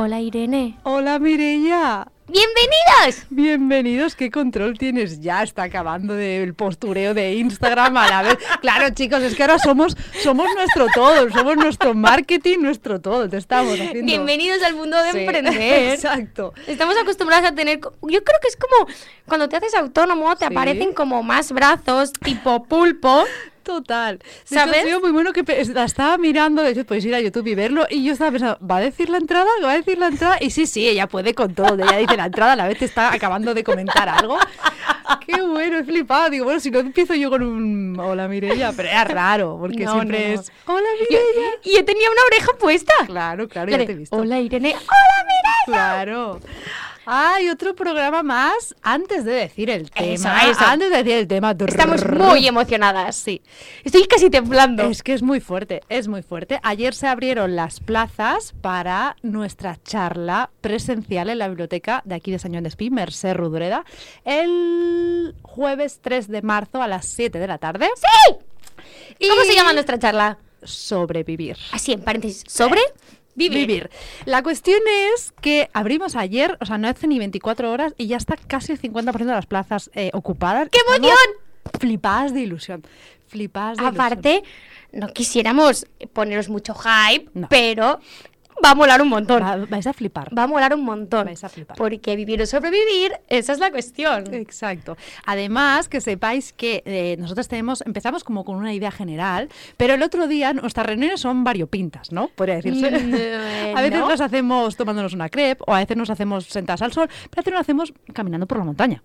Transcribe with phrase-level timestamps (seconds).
[0.00, 0.76] Hola Irene.
[0.84, 2.06] Hola Mireia.
[2.28, 3.26] ¡Bienvenidos!
[3.30, 5.42] Bienvenidos, ¿qué control tienes ya?
[5.42, 8.38] Está acabando del postureo de Instagram a la vez.
[8.60, 13.28] Claro, chicos, es que ahora somos, somos nuestro todo, somos nuestro marketing, nuestro todo.
[13.28, 14.04] Te estamos haciendo.
[14.04, 15.94] Bienvenidos al mundo de Sí, emprender.
[15.94, 16.54] Exacto.
[16.68, 17.80] Estamos acostumbrados a tener.
[17.80, 17.90] Yo
[18.22, 18.88] creo que es como
[19.26, 20.52] cuando te haces autónomo, te Sí.
[20.54, 23.24] aparecen como más brazos, tipo pulpo.
[23.68, 24.18] Total.
[24.18, 24.78] De hecho, ¿Sabes?
[24.78, 25.42] ha sido muy bueno que
[25.74, 28.58] la estaba mirando, de hecho podéis ir a YouTube y verlo, y yo estaba pensando,
[28.66, 29.46] ¿va a decir la entrada?
[29.62, 30.38] ¿Va a decir la entrada?
[30.40, 31.74] Y sí, sí, ella puede con todo.
[31.74, 34.38] Ella dice la entrada, a la vez te está acabando de comentar algo.
[35.26, 36.30] Qué bueno, he flipado.
[36.30, 39.92] Digo, bueno, si no empiezo yo con un hola Mireia, pero era raro, porque No,
[39.92, 41.50] siempre no, es hola Yo- Mireia.
[41.64, 42.94] y yo tenía una oreja puesta.
[43.06, 44.16] Claro, claro, La ya te he visto.
[44.16, 44.70] Hola Irene.
[44.74, 45.64] ¡Hola Mireia!
[45.66, 46.40] Claro.
[47.10, 50.12] Hay otro programa más antes de decir el tema.
[50.12, 50.60] Eso, eso.
[50.60, 51.56] Antes de decir el tema.
[51.66, 53.16] Estamos muy emocionadas.
[53.16, 53.40] Sí.
[53.82, 54.82] Estoy casi temblando.
[54.82, 56.60] Es que es muy fuerte, es muy fuerte.
[56.62, 62.38] Ayer se abrieron las plazas para nuestra charla presencial en la biblioteca de aquí de
[62.38, 63.86] San Joan d'Espí, Mercè Rodoreda,
[64.26, 67.88] el jueves 3 de marzo a las 7 de la tarde.
[67.96, 68.36] ¡Sí!
[69.18, 70.36] Y ¿Cómo se llama nuestra charla?
[70.62, 71.56] Sobrevivir.
[71.72, 72.44] Así, en paréntesis.
[72.46, 72.82] ¿Sobre?
[73.38, 73.90] Vivir.
[74.24, 74.80] La cuestión
[75.14, 78.72] es que abrimos ayer, o sea, no hace ni 24 horas y ya está casi
[78.72, 80.68] el 50% de las plazas eh, ocupadas.
[80.70, 81.16] ¡Qué emoción!
[81.78, 82.82] Flipadas de ilusión.
[83.28, 84.04] Flipadas de ilusión.
[84.06, 84.42] Aparte,
[84.92, 87.46] no quisiéramos poneros mucho hype, No.
[87.48, 88.00] pero
[88.64, 89.42] va a molar un montón.
[89.42, 90.36] Va- vais a flipar.
[90.36, 91.26] Va a molar un montón.
[91.26, 91.76] Vais a flipar.
[91.76, 94.32] Porque vivir o sobrevivir, esa es la cuestión.
[94.34, 94.96] Exacto.
[95.26, 100.02] Además, que sepáis que eh, nosotros tenemos, empezamos como con una idea general, pero el
[100.02, 102.28] otro día nuestras reuniones son variopintas, ¿no?
[102.28, 102.90] Podría decirse.
[102.90, 103.14] Mm,
[103.76, 104.08] a veces ¿no?
[104.08, 107.42] las hacemos tomándonos una crepe, o a veces nos hacemos sentadas al sol, pero a
[107.42, 109.02] veces lo hacemos caminando por la montaña.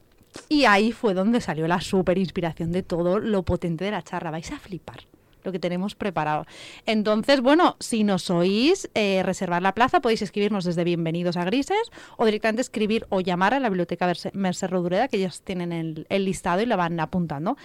[0.50, 4.32] Y ahí fue donde salió la súper inspiración de todo lo potente de la charla.
[4.32, 5.02] Vais a flipar
[5.44, 6.46] lo que tenemos preparado.
[6.86, 11.92] Entonces, bueno, si nos oís, eh, reservar la plaza, podéis escribirnos desde Bienvenidos a Grises
[12.18, 15.72] o directamente escribir o llamar a la biblioteca Merce- Mercè Rodoreda, que ellos tienen
[16.08, 17.58] el, listado y lo van apuntando.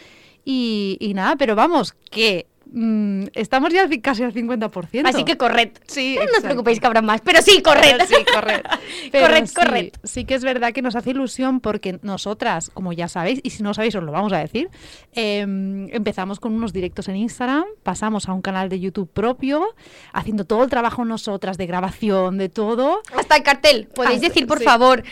[0.44, 5.02] Y, y nada, pero vamos, que mm, estamos ya casi al 50%.
[5.06, 5.70] Así que corred.
[5.86, 7.96] Sí, no os preocupéis que habrá más, pero sí, corred.
[7.98, 8.60] Pero sí, corred.
[9.12, 9.88] Pero corred, sí, corred.
[10.04, 13.62] Sí que es verdad que nos hace ilusión porque nosotras, como ya sabéis, y si
[13.62, 14.68] no sabéis os lo vamos a decir,
[15.14, 19.64] eh, empezamos con unos directos en Instagram, pasamos a un canal de YouTube propio,
[20.12, 23.02] haciendo todo el trabajo nosotras de grabación, de todo.
[23.16, 23.88] Hasta el cartel.
[23.94, 24.64] ¿Podéis Hasta- decir, por sí.
[24.64, 25.02] favor,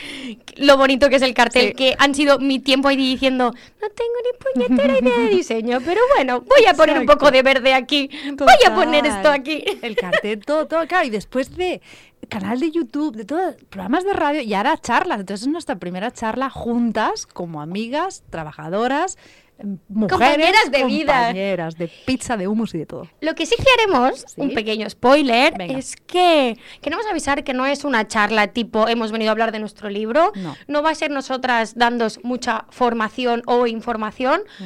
[0.57, 1.69] lo bonito que es el cartel?
[1.69, 1.73] Sí.
[1.73, 3.51] Que han sido mi tiempo ahí diciendo,
[3.81, 7.41] no tengo ni puñetera idea de diseño, pero bueno, voy a poner un poco de
[7.47, 8.09] verde aquí.
[8.37, 9.17] Voy a poner Total.
[9.17, 9.63] esto aquí.
[9.81, 11.05] El cartel, todo, todo, claro.
[11.07, 11.81] Y después de
[12.29, 15.19] canal de YouTube, de todo, programas de radio y ahora charlas.
[15.21, 19.17] Entonces es nuestra primera charla juntas, como amigas, trabajadoras,
[19.59, 20.11] em, mujeres.
[20.11, 21.13] Compañeras de vida.
[21.13, 23.07] Compañeras de pizza, de hummus y de todo.
[23.21, 24.41] Lo que sí que haremos, Sí.
[24.41, 25.77] un pequeño spoiler, Venga.
[25.79, 29.59] es que queremos avisar que no es una charla tipo hemos venido a hablar de
[29.59, 30.31] nuestro libro,
[30.67, 30.83] No.
[30.83, 34.41] va a ser nosotras dándos mucha formación o información.
[34.59, 34.65] Va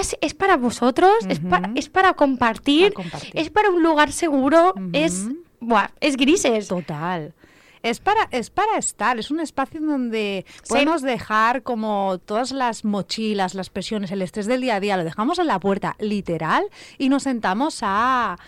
[0.00, 1.58] ser- es para vosotros, es, pa-.
[1.60, 1.72] Ujú.
[1.76, 3.30] es para compartir, Para compartir.
[3.34, 5.26] es para un lugar seguro, es,
[5.60, 6.68] buah, es grises.
[6.68, 7.34] Total.
[7.82, 12.84] Es para, es para estar, es un espacio en donde podemos dejar como todas las
[12.84, 16.64] mochilas, las presiones, el estrés del día a día, lo dejamos en la puerta, literal,
[16.96, 18.38] y nos sentamos a...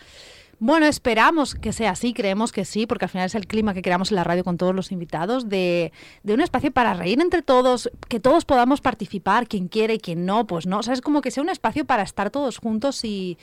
[0.67, 3.83] Bueno, esperamos que sea así, creemos que sí, porque al final es el clima que
[3.83, 5.93] creamos en la radio con todos los invitados, de,
[6.23, 10.25] de un espacio para reír entre todos, que todos podamos participar, quien quiere y quien
[10.25, 10.79] no, pues no.
[10.79, 13.37] O sea, es como que sea un espacio para estar todos juntos y,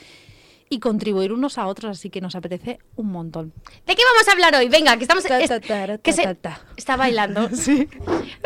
[0.73, 3.51] y contribuir unos a otros, así que nos apetece un montón.
[3.85, 4.69] ¿De qué vamos a hablar hoy?
[4.69, 5.23] Venga, que estamos...
[5.25, 5.51] Ta, es-
[6.01, 6.37] que se-.
[6.77, 7.49] Está bailando.
[7.55, 7.87] Sí.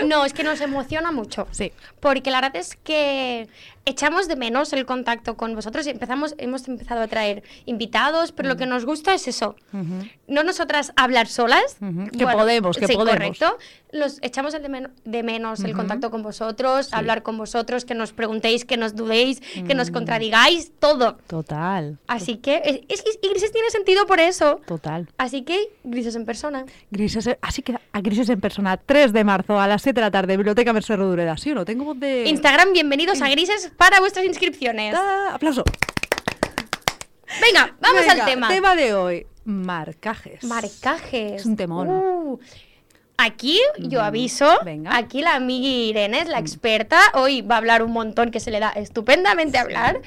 [0.06, 1.48] No, es que nos emociona mucho.
[1.52, 1.72] Sí.
[2.00, 3.48] Porque la verdad es que
[3.86, 8.48] echamos de menos el contacto con vosotros y empezamos, hemos empezado a traer invitados, pero
[8.48, 8.52] Mm.
[8.52, 9.56] lo que nos gusta es eso.
[10.28, 11.78] No nosotras hablar solas.
[11.80, 13.14] Ujú, que podemos, que sí, podemos.
[13.38, 13.58] correcto.
[13.92, 17.94] Los echamos el de, men- de menos el contacto con vosotros, hablar con vosotros, que
[17.94, 19.78] nos preguntéis, que nos dudéis, que Mm.
[19.78, 21.18] nos contradigáis, todo.
[21.28, 22.00] Total.
[22.16, 24.62] Así que es, es que- y Grises tiene sentido por eso.
[24.66, 25.08] Total.
[25.18, 26.66] Así que Grises en persona.
[26.92, 30.12] Grises, así que a Grises en persona, 3 de marzo a las 7 de la
[30.12, 31.38] tarde, Biblioteca Merced Rodureda.
[31.38, 31.66] ¿Sí o no?
[31.66, 32.26] Tengo voz de...
[32.28, 34.94] Instagram, bienvenidos a Grises para vuestras inscripciones.
[34.94, 35.64] Ta, Aplauso.
[37.42, 38.48] Venga, vamos Venga, al tema.
[38.48, 40.44] Tema de hoy, marcajes.
[40.44, 41.42] Marcajes.
[41.42, 41.90] Es un temón.
[41.90, 42.40] Uh,
[43.18, 44.96] Aquí yo aviso, venga.
[44.98, 48.52] aquí la amiga Irene es la experta, hoy va a hablar un montón que se
[48.52, 50.02] le da estupendamente hablar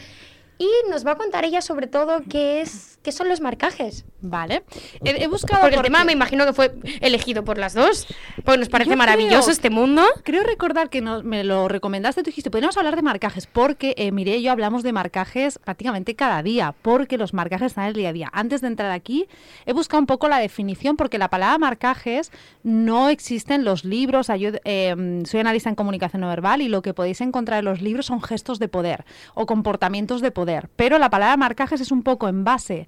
[0.58, 4.04] y nos va a contar ella sobre todo qué es, qué ¿qué son los marcajes?
[4.20, 4.64] Vale.
[5.02, 5.62] He, he buscado.
[5.62, 8.06] Porque el tema me imagino que fue elegido por las dos,
[8.44, 10.02] porque nos parece Yo maravilloso creo- este mundo.
[10.24, 14.12] Creo recordar que nos- me lo recomendaste, tú dijiste, podríamos hablar de marcajes, porque eh,
[14.12, 17.94] Mireia y yo hablamos de marcajes prácticamente cada día, porque los marcajes están en el
[17.94, 18.28] día a día.
[18.32, 19.26] Antes de entrar aquí,
[19.64, 22.30] he buscado un poco la definición, porque la palabra marcajes
[22.62, 24.26] no existe en los libros.
[24.38, 27.80] Yo eh, soy analista en comunicación no verbal y lo que podéis encontrar en los
[27.80, 30.68] libros son gestos de poder o comportamientos de poder.
[30.76, 32.86] Pero la palabra marcajes es un poco en base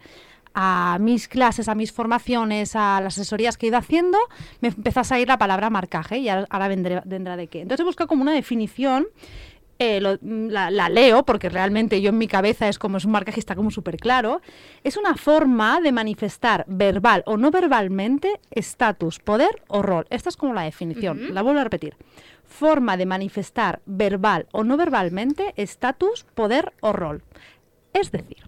[0.55, 4.19] a mis clases, a mis formaciones, a las asesorías que he ido haciendo,
[4.61, 7.61] me empezó a salir la palabra marcaje y ahora, vendré- vendrá de qué.
[7.61, 9.07] Entonces he buscado como una definición,
[9.79, 13.13] eh, lo- la, la leo porque realmente yo en mi cabeza es como es un
[13.13, 14.43] marcaje está como súper claro.
[14.85, 20.07] Es una forma de manifestar verbal o no verbalmente estatus, poder o rol.
[20.11, 21.97] Esta es como la definición, la vuelvo a repetir.
[22.45, 27.23] Forma de manifestar verbal o no verbalmente estatus, poder o rol.
[27.95, 28.39] Es decir,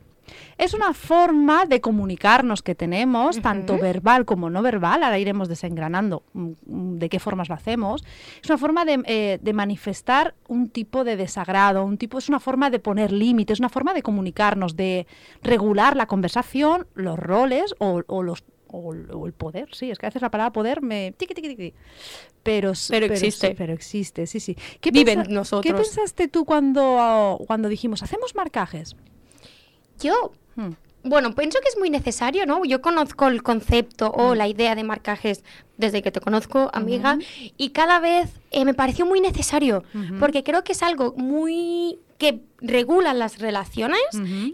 [0.59, 6.23] es una forma de comunicarnos que tenemos, tanto verbal como no verbal, ahora iremos desengranando
[6.33, 8.05] mm, mm, de qué formas lo hacemos.
[8.43, 12.41] Es una forma de, eh, de manifestar un tipo de desagrado, un tipo, es una
[12.41, 15.07] forma de poner límites, es una forma de comunicarnos, de
[15.43, 20.07] regular la conversación, los roles o, o los o, o el poder, sí, es que
[20.07, 21.13] a veces la palabra poder me...
[21.19, 21.75] tiqui, tiqui, tiqui.
[22.43, 23.55] Pero, Pero sí, existe.
[23.55, 24.57] pero existe, sí, sí.
[24.81, 25.75] ¿Qué Vive en pensa- ¿Qué nosotros.
[25.83, 28.97] pensaste tú cuando, cuando dijimos, hacemos marcajes?
[30.01, 30.73] Yo, Hmm.
[31.05, 32.65] bueno, pienso que es muy necesario, ¿no?
[32.65, 35.45] Yo conozco el concepto o la idea de marcajes
[35.79, 37.19] desde que te conozco, amiga,
[37.57, 39.83] y cada vez eh, me pareció muy necesario,
[40.21, 43.99] porque creo que es algo muy que regula las relaciones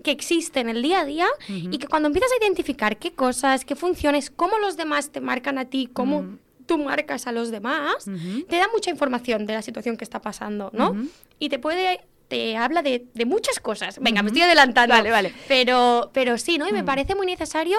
[0.03, 3.65] que existen en el día a día y que cuando empiezas a identificar qué cosas,
[3.67, 8.07] qué funciones, cómo los demás te marcan a ti, cómo tú marcas a los demás,
[8.49, 10.97] te da mucha información de la situación que está pasando, ¿no?
[11.39, 13.99] Y te puede te habla de, de muchas cosas.
[14.01, 14.95] Venga, me estoy adelantando.
[14.95, 15.35] Vale, vale.
[15.49, 16.69] Pero, pero sí, ¿no?
[16.69, 16.87] Y me Mm.
[16.87, 17.79] parece muy necesario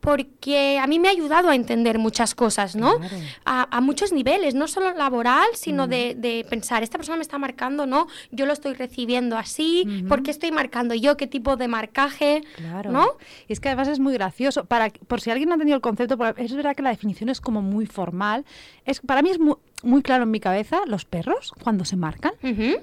[0.00, 2.98] porque a mí me ha ayudado a entender muchas cosas, ¿no?
[2.98, 3.16] Claro.
[3.44, 7.38] A, a muchos niveles, no solo laboral, sino de, de pensar, esta persona me está
[7.38, 8.08] marcando, ¿no?
[8.32, 10.04] Yo lo estoy recibiendo así.
[10.08, 11.16] ¿por qué estoy marcando yo?
[11.16, 12.42] ¿Qué tipo de marcaje?
[12.56, 12.90] Claro.
[12.90, 13.06] ¿No?
[13.46, 14.64] Y es que además es muy gracioso.
[14.64, 17.40] Para, por si alguien no ha entendido el concepto, es verdad que la definición es
[17.40, 18.44] como muy formal.
[18.84, 22.32] Es, para mí es muy, muy claro en mi cabeza los perros cuando se marcan.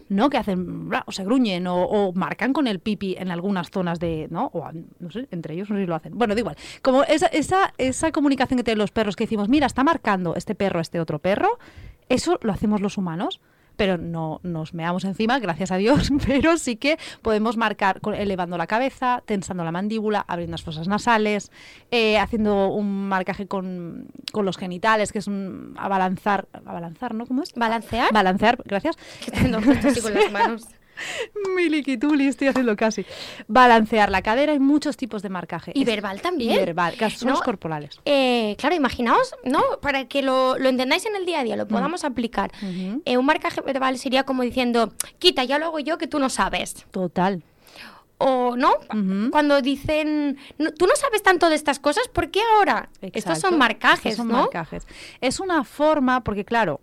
[0.09, 0.29] ¿no?
[0.29, 4.27] Que hacen, o se gruñen o, o marcan con el pipi en algunas zonas de,
[4.29, 4.47] ¿no?
[4.53, 6.17] O, a- no sé, entre ellos no sé si lo hacen.
[6.17, 6.57] Bueno, da igual.
[6.81, 10.55] Como esa, esa, esa comunicación que tienen los perros que decimos, mira, está marcando este
[10.55, 11.57] perro, este otro perro,
[12.09, 13.39] eso lo hacemos los humanos.
[13.79, 18.67] Pero no nos meamos encima, gracias a Dios, pero sí que podemos marcar elevando la
[18.67, 21.49] cabeza, tensando la mandíbula, abriendo las fosas nasales,
[21.89, 27.25] eh, haciendo un marcaje con, con los genitales, que es un abalanzar, abalanzar, ¿no?
[27.25, 27.53] ¿Cómo es?
[27.53, 28.11] ¿Balancear?
[28.11, 28.97] Balancear, gracias.
[29.23, 30.67] Que tengo con las manos.
[31.55, 33.05] Miliquituli, estoy haciendo casi.
[33.47, 35.71] Balancear la cadera, hay muchos tipos de marcaje.
[35.75, 36.53] Y Es- verbal también.
[36.55, 37.39] Y verbal, son ¿No?
[37.41, 37.99] corporales.
[38.05, 39.61] Eh, claro, imaginaos, ¿no?
[39.81, 42.51] Para que lo, lo entendáis en el día a día, lo podamos aplicar.
[43.05, 46.29] Eh, un marcaje verbal sería como diciendo, quita, ya lo hago yo que tú no
[46.29, 46.85] sabes.
[46.91, 47.43] Total.
[48.21, 48.73] O, ¿no?
[49.31, 52.89] Cuando dicen, "No, tú no sabes tanto de estas cosas, ¿por qué ahora?
[53.01, 54.33] Estos son marcajes, Estos son ¿no?
[54.41, 54.85] marcajes.
[55.21, 56.81] Es una forma, porque claro,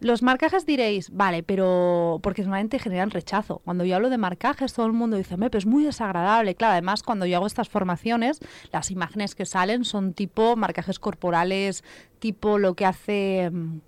[0.00, 3.60] los marcajes diréis, vale, pero porque normalmente generan rechazo.
[3.64, 6.54] Cuando yo hablo de marcajes, todo el mundo dice, "Me, pero es muy desagradable.
[6.54, 8.40] Claro, además, cuando yo hago estas formaciones,
[8.72, 11.82] las imágenes que salen son tipo marcajes corporales,
[12.18, 13.50] tipo lo que hace.
[13.52, 13.80] mm,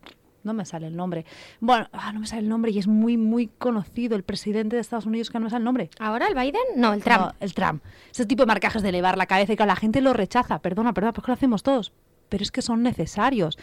[0.43, 1.27] No me sale el nombre.
[1.61, 4.81] Bueno, ah, no me sale el nombre y es muy, muy conocido el presidente de
[4.81, 5.91] Estados Unidos que no me sale el nombre.
[5.99, 6.63] ¿Ahora el Biden?
[6.77, 7.21] No, el Trump.
[7.21, 7.83] No, el Trump.
[8.11, 10.59] Ese tipo de marcajes de elevar la cabeza y que la gente lo rechaza.
[10.61, 11.93] Perdona, perdona, ¿por qué lo hacemos todos?
[12.31, 13.59] Pero es que son necesarios.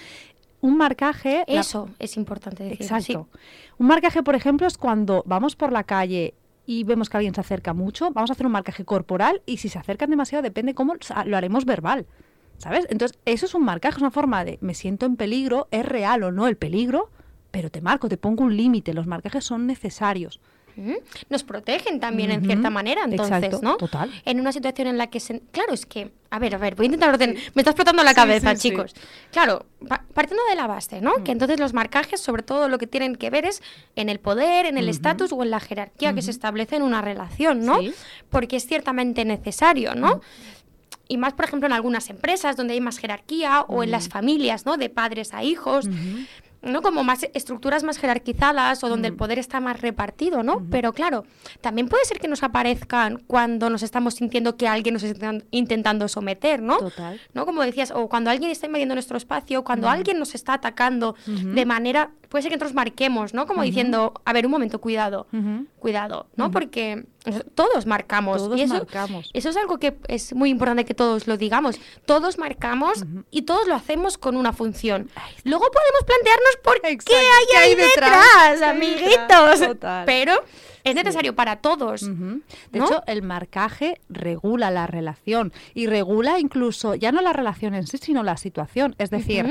[0.62, 1.44] Un marcaje...
[1.48, 2.82] la- Eso es importante decir.
[2.82, 3.28] Exacto.
[3.78, 6.34] Un marcaje, por ejemplo, es cuando vamos por la calle
[6.66, 9.70] y vemos que alguien se acerca mucho, vamos a hacer un marcaje corporal y si
[9.70, 12.06] se acercan demasiado depende cómo lo haremos verbal.
[12.58, 12.88] ¿Sabes?
[12.90, 16.24] Entonces, eso es un marcaje, es una forma de me siento en peligro, es real
[16.24, 17.12] o no el peligro,
[17.52, 18.96] pero te marco, te pongo un límite.
[18.96, 20.42] Los marcajes son necesarios.
[21.30, 23.78] Nos protegen también en cierta manera, entonces, Exacto, ¿no?
[23.78, 24.12] total.
[24.26, 25.42] En una situación en la que se...
[25.52, 26.12] Claro, es que...
[26.30, 27.36] A ver, a ver, voy a intentar orden...
[27.56, 28.70] Me está explotando la Sí, cabeza, sí, sí.
[28.70, 28.94] chicos.
[29.32, 31.24] Claro, pa- partiendo de la base, ¿no?
[31.24, 33.64] Que entonces los marcajes, sobre todo, lo que tienen que ver es
[33.96, 37.02] en el poder, en el estatus o en la jerarquía que se establece en una
[37.02, 37.80] relación, ¿no?
[37.80, 37.94] Sí.
[38.30, 40.22] Porque es ciertamente necesario, ¿no?
[41.10, 44.66] Y más, por ejemplo, en algunas empresas donde hay más jerarquía o en las familias,
[44.66, 44.76] ¿no?
[44.76, 45.88] De padres a hijos.
[46.62, 46.82] ¿No?
[46.82, 50.66] Como más estructuras más jerarquizadas o donde el poder está más repartido, ¿no?
[50.70, 51.26] Pero claro,
[51.62, 56.08] también puede ser que nos aparezcan cuando nos estamos sintiendo que alguien nos está intentando
[56.08, 56.78] someter, ¿no?
[56.78, 57.20] Total.
[57.34, 57.46] ¿No?
[57.46, 61.66] Como decías, o cuando alguien está invadiendo nuestro espacio, cuando alguien nos está atacando de
[61.66, 63.48] manera, puede ser que nosotros marquemos, ¿no?
[63.48, 65.28] Como diciendo, a ver, un momento, cuidado,
[65.80, 66.52] cuidado, ¿no?
[66.52, 67.06] Porque
[67.56, 68.38] Todos marcamos.
[68.38, 69.30] Todos y eso, marcamos.
[69.34, 71.80] Eso es algo que es muy importante que todos lo digamos.
[72.06, 75.10] Todos marcamos y todos lo hacemos con una función.
[75.44, 77.96] Luego podemos plantearnos por qué hay ¿Qué ahí hay detrás?
[77.96, 79.10] detrás, ¿Qué hay amiguitos.
[79.60, 79.62] detrás?
[79.62, 80.06] Total.
[80.06, 80.44] Pero
[80.90, 82.02] es necesario para todos.
[82.02, 82.10] De
[82.80, 82.86] ¿no?
[82.86, 87.98] hecho, el marcaje regula la relación y regula incluso, ya no la relación en sí,
[87.98, 88.96] sino la situación.
[88.98, 89.46] Es decir,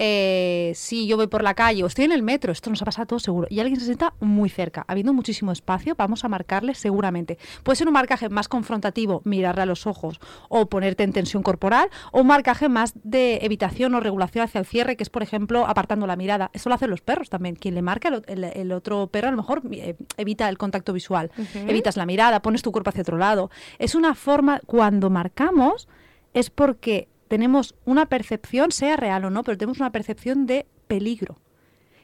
[0.00, 2.84] eh, si yo voy por la calle o estoy en el metro, esto nos ha
[2.84, 6.74] pasado todo seguro, y alguien se sienta muy cerca, habiendo muchísimo espacio, vamos a marcarle
[6.76, 7.36] seguramente.
[7.64, 11.88] Puede ser un marcaje más confrontativo, mirarle a los ojos o ponerte en tensión corporal,
[12.12, 15.66] o un marcaje más de evitación o regulación hacia el cierre, que es, por ejemplo,
[15.66, 16.50] apartando la mirada.
[16.52, 17.56] Eso lo hacen los perros también.
[17.56, 20.58] Quien le marca, el, o- el- el otro perro a lo mejor eh, evita el
[20.58, 23.50] contacto visual, evitas la mirada, pones tu cuerpo hacia otro lado.
[23.78, 25.88] Es una forma, cuando marcamos,
[26.34, 31.36] es porque tenemos una percepción, sea real o no, pero tenemos una percepción de peligro.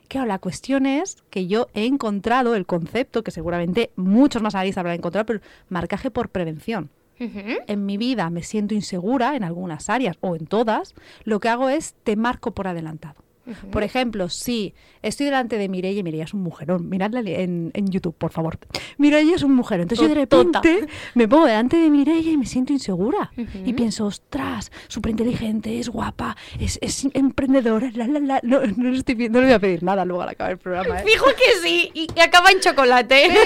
[0.08, 4.80] Claro, la cuestión es que yo he encontrado el concepto, que seguramente muchos más analistas
[4.80, 6.90] habrán encontrado, pero marcaje por prevención.
[7.16, 11.68] En mi vida me siento insegura en algunas áreas o en todas, lo que hago
[11.68, 13.23] es te marco por adelantado.
[13.46, 13.70] Ujú.
[13.70, 18.14] Por ejemplo, si estoy delante de Mireia, Mireia es un mujerón, miradla en, en YouTube,
[18.16, 18.58] por favor.
[18.98, 19.82] Mireia es un mujerón.
[19.82, 20.62] Entonces yo de Totota.
[20.62, 23.30] repente me pongo delante de Mireia y me siento insegura.
[23.36, 23.58] Ujú.
[23.66, 28.40] Y pienso, ostras, súper inteligente, es guapa, es, es emprendedora, la, la, la.
[28.42, 31.00] No, no, le estoy, no le voy a pedir nada luego al acabar el programa.
[31.00, 31.04] ¿eh?
[31.06, 33.28] Fijo que sí, y, y acaba en chocolate.
[33.30, 33.38] Sí,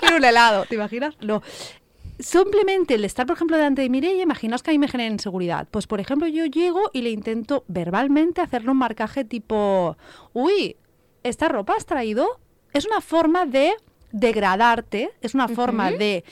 [0.00, 1.14] quiero un helado, ¿te imaginas?
[1.20, 1.42] No.
[2.18, 5.68] Simplemente el estar, por ejemplo, delante de Mireia, imaginaos que a mí me genera inseguridad.
[5.70, 9.96] Pues, por ejemplo, yo llego y le intento verbalmente hacerle un marcaje tipo,
[10.32, 10.76] uy,
[11.22, 12.40] ¿esta ropa has traído?
[12.72, 13.72] Es una forma de
[14.12, 16.24] degradarte, es una forma de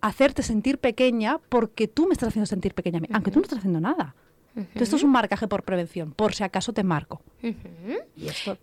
[0.00, 3.44] hacerte sentir pequeña porque tú me estás haciendo sentir pequeña, a mí, aunque tú no
[3.44, 4.14] estás haciendo nada.
[4.54, 7.20] Entonces, esto es un marcaje por prevención, por si acaso te marco.
[8.16, 8.56] Y esto,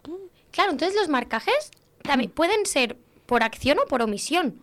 [0.51, 1.71] Claro, entonces los marcajes
[2.03, 4.59] también pueden ser por acción o por omisión.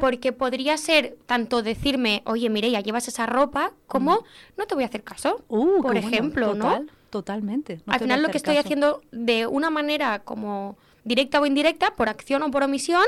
[0.00, 4.24] Porque podría ser tanto decirme, oye, Mireia, llevas esa ropa, como
[4.56, 5.44] no te voy a hacer caso.
[5.48, 6.92] Uh, por bueno, ejemplo, total, ¿no?
[7.10, 7.80] Totalmente.
[7.86, 12.08] no Al final lo que estoy haciendo de una manera como directa o indirecta, por
[12.08, 13.04] acción o por omisión,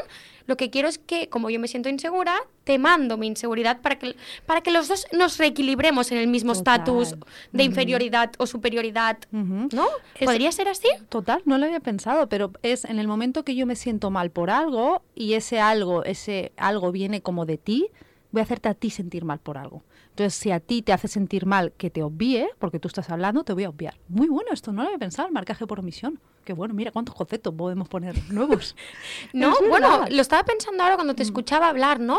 [0.51, 3.99] lo que quiero es que, como yo me siento insegura, te mando mi inseguridad para
[4.01, 4.17] que,
[4.47, 7.15] para que los dos nos reequilibremos en el mismo estatus
[7.53, 9.17] de inferioridad o superioridad.
[9.31, 9.87] ¿No?
[10.19, 10.89] Es- ¿Podría ser así?
[11.09, 14.31] Total, no lo había pensado, pero es en el momento que yo me siento mal
[14.31, 17.87] por algo y ese algo, ese algo viene como de ti,
[18.33, 19.83] voy a hacerte a ti sentir mal por algo.
[20.11, 23.43] Entonces, si a ti te hace sentir mal que te obvíe, porque tú estás hablando,
[23.45, 23.95] te voy a obviar.
[24.09, 26.19] Muy bueno esto, no lo había pensado, el marcaje por omisión.
[26.45, 28.75] Qué bueno, mira cuántos conceptos podemos poner nuevos.
[29.33, 32.19] No, bueno, lo estaba pensando ahora cuando te escuchaba hablar, ¿no?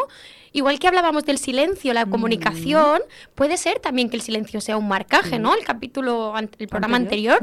[0.54, 1.96] Igual que hablábamos del silencio, Mm.
[1.96, 3.02] la comunicación,
[3.36, 5.54] puede ser también que el silencio sea un marcaje, ¿no?
[5.56, 7.40] El capítulo, el programa anterior.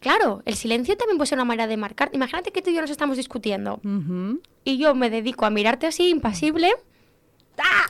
[0.00, 2.10] Claro, el silencio también puede ser una manera de marcar.
[2.14, 3.80] Imagínate que tú y yo nos estamos discutiendo
[4.64, 6.72] y yo me dedico a mirarte así, impasible,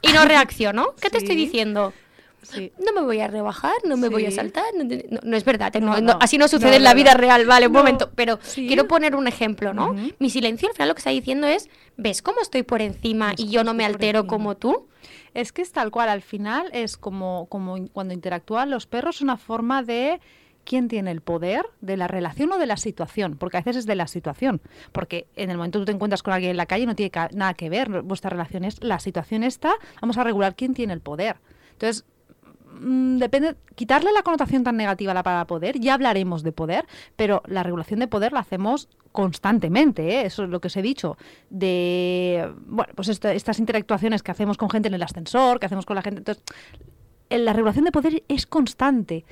[0.02, 0.94] y no reacciono.
[1.00, 1.92] ¿Qué te estoy diciendo?
[2.42, 2.72] Sí.
[2.84, 4.64] No me voy a rebajar, no me voy a saltar.
[4.74, 5.80] No, no- no es verdad, ¿eh?
[5.80, 8.10] no, así no sucede en la vida real, vale, un momento.
[8.14, 9.94] Pero quiero poner un ejemplo, ¿no?
[10.18, 13.40] Mi silencio al final lo que está diciendo es, ¿ves cómo estoy por encima ¿Ves
[13.40, 14.86] y yo no me altero como tú?
[15.32, 19.36] Es que es tal cual, al final es como, como cuando interactúan los perros, una
[19.36, 20.20] forma de
[20.64, 23.86] quién tiene el poder de la relación o de la situación, porque a veces es
[23.86, 24.60] de la situación,
[24.92, 27.10] porque en el momento que tú te encuentras con alguien en la calle no tiene
[27.32, 31.00] nada que ver, vuestra relación es la situación está, vamos a regular quién tiene el
[31.00, 31.36] poder.
[31.72, 32.04] Entonces,
[32.80, 36.86] mm, depende, quitarle la connotación tan negativa a la palabra poder, ya hablaremos de poder,
[37.16, 40.26] pero la regulación de poder la hacemos constantemente, ¿eh?
[40.26, 41.16] eso es lo que os he dicho,
[41.50, 45.84] de, bueno, pues esta- estas interactuaciones que hacemos con gente en el ascensor, que hacemos
[45.86, 46.44] con la gente, entonces,
[47.28, 49.24] en la regulación de poder es constante.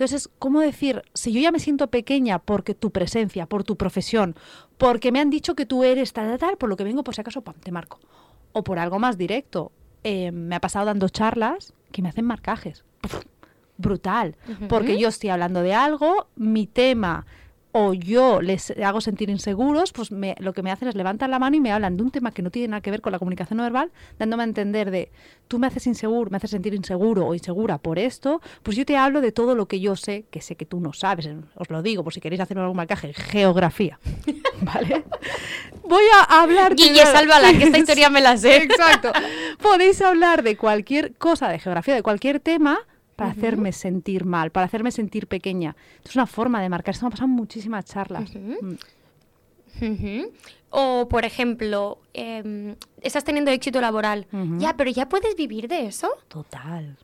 [0.00, 3.76] Entonces, es como decir, si yo ya me siento pequeña porque tu presencia, por tu
[3.76, 4.34] profesión,
[4.78, 7.14] porque me han dicho que tú eres tal, tal, tal, por lo que vengo, por
[7.14, 8.00] si acaso, pam, te marco.
[8.52, 9.72] O por algo más directo.
[10.02, 12.82] eh, me ha pasado dando charlas que me hacen marcajes.
[13.02, 13.24] Puf,
[13.76, 14.36] brutal.
[14.70, 17.26] Porque yo estoy hablando de algo, mi tema
[17.72, 21.38] o yo les hago sentir inseguros, pues me- lo que me hacen es levantar la
[21.38, 23.18] mano y me hablan de un tema que no tiene nada que ver con la
[23.18, 25.10] comunicación no verbal, dándome a entender de,
[25.48, 28.96] tú me haces inseguro, me haces sentir inseguro o insegura por esto, pues yo te
[28.96, 31.82] hablo de todo lo que yo sé, que sé que tú no sabes, os lo
[31.82, 33.98] digo por si queréis hacer algún marcaje, geografía,
[34.62, 35.04] ¿vale?
[35.88, 36.74] Voy a hablar...
[36.74, 38.56] Guille, sálvala, que esta historia me la sé.
[38.62, 39.10] Exacto.
[39.62, 42.78] Podéis hablar de cualquier cosa de geografía, de cualquier tema,
[43.20, 45.76] para hacerme sentir mal, para hacerme sentir pequeña.
[46.04, 46.94] Es una forma de marcar.
[46.94, 48.30] Esto me ha pasado en muchísimas charlas.
[48.34, 50.24] Mm.
[50.70, 54.26] O, por ejemplo, em, estás teniendo éxito laboral.
[54.58, 56.08] Ya, pero ya puedes vivir de eso.
[56.28, 56.96] Total.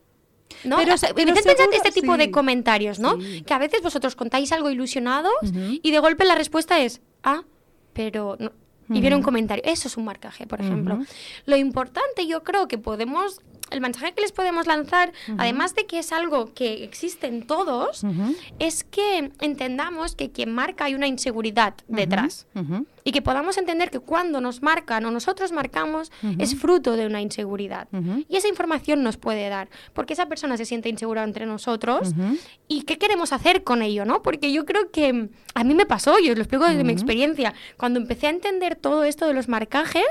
[0.65, 0.77] ¿No?
[0.79, 2.19] Pero O sea, pero seguro- este tipo sí.
[2.19, 3.21] de comentarios, ¿no?
[3.21, 3.43] Sí.
[3.43, 5.35] Que a veces vosotros contáis algo ilusionados
[5.83, 7.43] y de golpe la respuesta es, ah,
[7.93, 8.53] pero no,
[8.89, 9.65] y viene un comentario.
[9.67, 10.99] Eso es un marcaje, por ejemplo.
[11.47, 15.99] Lo importante, yo creo que podemos el mensaje que les podemos lanzar, además de que
[15.99, 18.03] es algo que existe en todos,
[18.59, 22.47] es que entendamos que quien marca hay una inseguridad detrás.
[23.05, 27.21] Y que podamos entender que cuando nos marcan o nosotros marcamos es fruto de una
[27.21, 27.89] inseguridad.
[28.29, 32.13] Y esa información nos puede dar, porque esa persona se siente insegura entre nosotros.
[32.69, 34.05] ¿Y qué queremos hacer con ello?
[34.05, 34.23] ¿no?
[34.23, 37.55] Porque yo creo que a mí me pasó, y os lo explico desde mi experiencia,
[37.77, 40.07] cuando empecé a entender todo esto de los marcajes,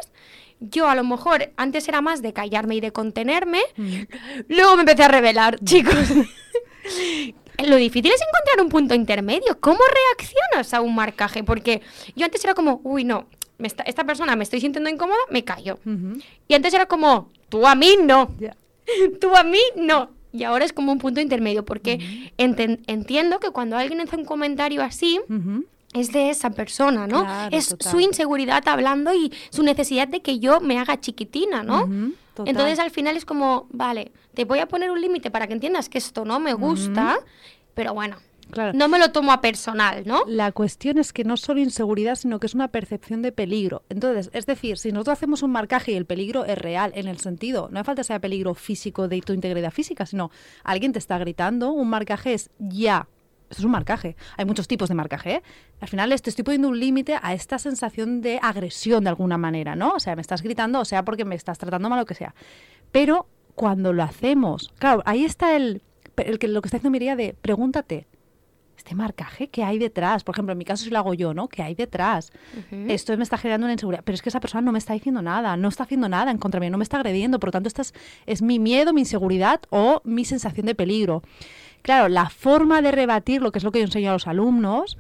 [0.70, 3.62] yo a lo mejor antes era más de callarme y de contenerme,
[4.48, 5.96] luego me empecé a revelar, chicos.
[7.66, 9.58] lo difícil es encontrar un punto intermedio.
[9.60, 11.44] ¿Cómo reaccionas a un marcaje?
[11.44, 11.82] Porque
[12.16, 13.28] yo antes era como, uy, no,
[13.60, 15.80] esta persona me estoy sintiendo incómoda, me callo.
[16.48, 18.36] Y antes era como, tú a mí no,
[19.22, 20.12] tú a mí no.
[20.32, 24.84] Y ahora es como un punto intermedio, porque entiendo que cuando alguien hace un comentario
[24.84, 25.22] así,
[25.96, 27.26] es de esa persona, ¿no?
[27.52, 31.90] es su inseguridad hablando y su necesidad de que yo me haga chiquitina, ¿no?
[32.46, 35.90] Entonces al final es como, vale, te voy a poner un límite para que entiendas
[35.90, 37.18] que esto no me gusta,
[37.74, 38.18] pero bueno.
[38.74, 40.24] No me lo tomo a personal, ¿no?
[40.28, 43.84] La cuestión es que no es solo inseguridad, sino que es una percepción de peligro.
[43.90, 47.20] Entonces, es decir, si nosotros hacemos un marcaje y el peligro es real, en el
[47.20, 50.30] sentido, no hace falta sea peligro físico de tu integridad física, sino
[50.64, 53.08] alguien te está gritando, un marcaje es ya,
[53.56, 54.18] esto es un marcaje.
[54.36, 55.36] Hay muchos tipos de marcaje.
[55.36, 55.44] ¿eh?
[55.80, 59.78] Al final te estoy poniendo un límite a esta sensación de agresión de alguna manera,
[59.78, 59.92] ¿no?
[59.92, 62.36] O sea, me estás gritando, o sea, porque me estás tratando mal, lo que sea.
[62.92, 65.82] Pero cuando lo hacemos, claro, ahí está el,
[66.18, 68.08] el que lo que está haciendo Mireia de pregúntate,
[68.78, 70.26] este marcaje, ¿qué hay detrás?
[70.26, 71.48] Por ejemplo, en mi caso si lo hago yo, ¿no?
[71.48, 72.32] ¿Qué hay detrás?
[72.72, 75.22] Esto me está generando una inseguridad, pero es que esa persona no me está diciendo
[75.22, 77.68] nada, no está haciendo nada en contra mí, no me está agrediendo, por lo tanto,
[77.68, 77.94] esta es,
[78.26, 81.24] es mi miedo, mi inseguridad o mi sensación de peligro.
[81.86, 84.98] Claro, la forma de rebatir, lo que es lo que yo enseño a los alumnos,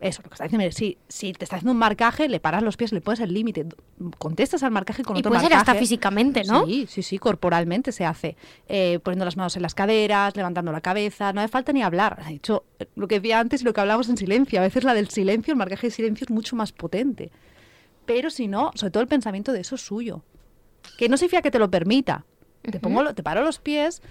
[0.00, 2.76] eso, lo que está diciendo, si, si te está haciendo un marcaje, le paras los
[2.76, 3.64] pies, le pones el límite,
[4.18, 5.60] contestas al marcaje con y otro puede marcaje.
[5.64, 6.66] ser hasta físicamente, ¿no?
[6.66, 8.36] Sí, sí, sí, corporalmente se hace.
[8.66, 12.20] Eh, poniendo las manos en las caderas, levantando la cabeza, no hace falta ni hablar.
[12.26, 12.64] De hecho,
[12.96, 15.52] lo que decía antes y lo que hablamos en silencio, a veces la del silencio,
[15.52, 17.30] el marcaje de silencio es mucho más potente.
[18.06, 20.24] Pero si no, sobre todo el pensamiento de eso es suyo.
[20.98, 22.26] Que no significa que te lo permita,
[22.70, 24.02] te, pongo, te paro los pies,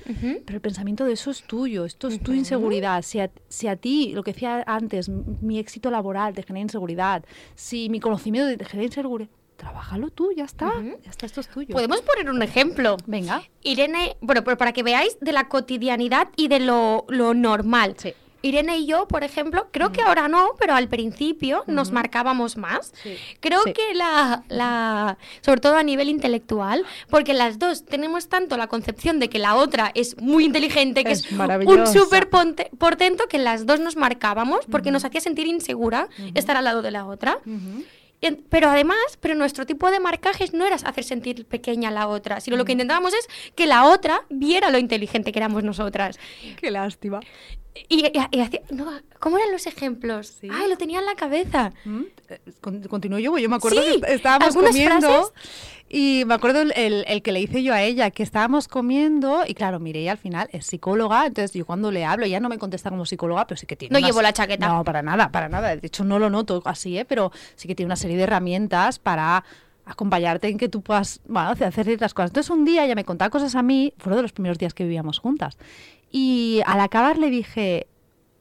[0.45, 3.01] pero el pensamiento de eso es tuyo, esto es tu inseguridad.
[3.01, 7.24] Si a, si a, ti, lo que decía antes, mi éxito laboral te genera inseguridad,
[7.55, 10.72] si mi conocimiento te genera inseguridad, trabájalo tú, ya está,
[11.03, 11.74] ya está, esto es tuyo.
[11.74, 12.98] Podemos poner un ejemplo.
[13.05, 13.44] Venga.
[13.61, 17.96] Irene, bueno, pero para que veáis de la cotidianidad y de lo, lo normal.
[17.98, 18.13] Sí.
[18.44, 22.94] Irene y yo, por ejemplo, creo que ahora no, pero al principio nos marcábamos más.
[23.40, 28.68] Creo que la, la, sobre todo a nivel intelectual, porque las dos tenemos tanto la
[28.68, 33.66] concepción de que la otra es muy inteligente, que es, un súper portento, que las
[33.66, 37.40] dos nos marcábamos porque nos hacía sentir insegura estar al lado de la otra.
[38.50, 42.40] Pero además, pero nuestro tipo de marcajes no era hacer sentir pequeña a la otra,
[42.40, 46.20] sino lo que intentábamos es que la otra viera lo inteligente que éramos nosotras.
[46.59, 47.20] Qué lástima.
[47.90, 48.05] Y,
[49.20, 50.38] ¿Cómo eran los ejemplos?
[50.44, 51.74] Ay, lo tenía en la cabeza.
[51.86, 52.03] ¿Mm?
[52.29, 55.33] Eh, continúo yo, yo me acuerdo que estábamos comiendo
[55.96, 59.79] y me acuerdo el, que le hice yo a ella, que estábamos comiendo y claro,
[59.79, 62.90] mire, ella al final es psicóloga, entonces yo cuando le hablo, ella no me contesta
[62.90, 63.94] como psicóloga, pero sí que tiene...
[63.94, 64.68] No llevo la chaqueta.
[64.68, 65.75] No, para nada, para nada.
[65.75, 67.06] De hecho, no lo noto así, ¿eh?
[67.06, 69.44] pero sí que tiene una serie de herramientas para
[69.86, 72.32] acompañarte en que tú puedas bueno, hacer ciertas cosas.
[72.32, 74.86] Entonces un día ella me contaba cosas a mí, fueron de los primeros días que
[74.86, 75.60] vivíamos juntas.
[76.10, 77.86] Y al acabar le dije,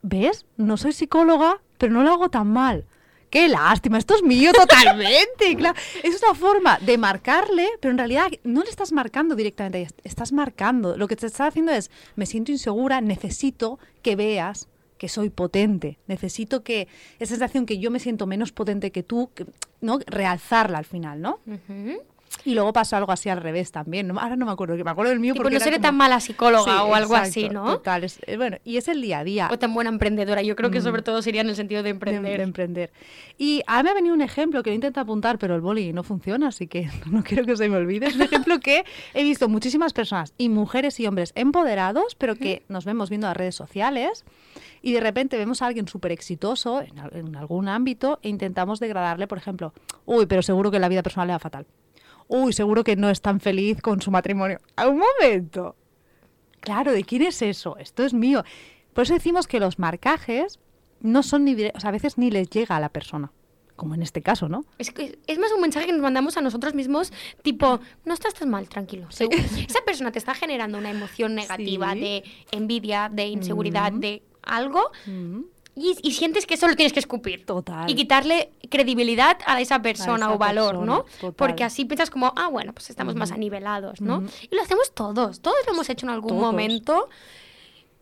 [0.00, 0.46] ¿ves?
[0.56, 2.86] No soy psicóloga, pero no lo hago tan mal.
[3.32, 3.96] ¡Qué lástima!
[3.96, 5.56] Esto es mío totalmente.
[5.56, 5.74] claro.
[6.02, 10.98] Es una forma de marcarle, pero en realidad no le estás marcando directamente, estás marcando.
[10.98, 14.68] Lo que te está haciendo es, me siento insegura, necesito que veas
[14.98, 15.98] que soy potente.
[16.08, 19.30] Necesito que esa sensación que yo me siento menos potente que tú,
[19.80, 19.98] ¿no?
[20.04, 21.40] Realzarla al final, ¿no?
[22.44, 24.10] Y luego pasó algo así al revés también.
[24.18, 25.34] ahora no me acuerdo, me acuerdo del mío.
[25.34, 27.64] porque no seré tan mala psicóloga o algo así, ¿no?
[27.64, 28.04] Total.
[28.26, 29.48] Eh, bueno, y es el día a día.
[29.50, 30.42] O tan buena emprendedora.
[30.42, 32.38] Yo creo que sobre todo sería en el sentido de emprender.
[32.38, 32.92] De, emprender.
[33.38, 35.92] Y a mí me ha venido un ejemplo que lo intento apuntar, pero el boli
[35.92, 38.06] no funciona, así que no quiero que se me olvide.
[38.06, 42.64] Es un ejemplo que he visto muchísimas personas, y mujeres y hombres empoderados, pero que
[42.68, 44.24] nos vemos viendo las redes sociales
[44.82, 49.28] y de repente vemos a alguien súper exitoso en, en, algún ámbito e intentamos degradarle,
[49.28, 49.72] por ejemplo,
[50.06, 51.66] uy, pero seguro que la vida personal le va fatal
[52.32, 54.58] uy, seguro que no es tan feliz con su matrimonio.
[54.76, 55.76] A un momento.
[56.60, 57.76] Claro, ¿de quién es eso?
[57.76, 58.42] Esto es mío.
[58.94, 60.58] Por eso decimos que los marcajes
[61.00, 63.30] no son ni, o sea, a veces ni les llega a la persona
[63.74, 64.64] como en este caso, ¿no?
[64.78, 64.92] Es,
[65.26, 68.68] es más un mensaje que nos mandamos a nosotros mismos, tipo, no estás tan mal,
[68.68, 69.08] tranquilo.
[69.10, 73.98] Esa persona te está generando una emoción negativa de envidia, de inseguridad, mm.
[73.98, 74.92] de algo.
[75.06, 75.40] Mm
[75.74, 77.46] y, y sientes que eso lo tienes que escupir.
[77.46, 77.88] Total.
[77.90, 81.04] Y quitarle credibilidad a esa persona esa o valor, persona, ¿no?
[81.20, 81.32] total.
[81.34, 84.22] Porque así piensas como, ah, bueno, pues estamos más anivelados, ¿no?
[84.50, 86.42] Y lo hacemos todos, todos lo hemos hecho en algún Todos.
[86.42, 87.08] momento.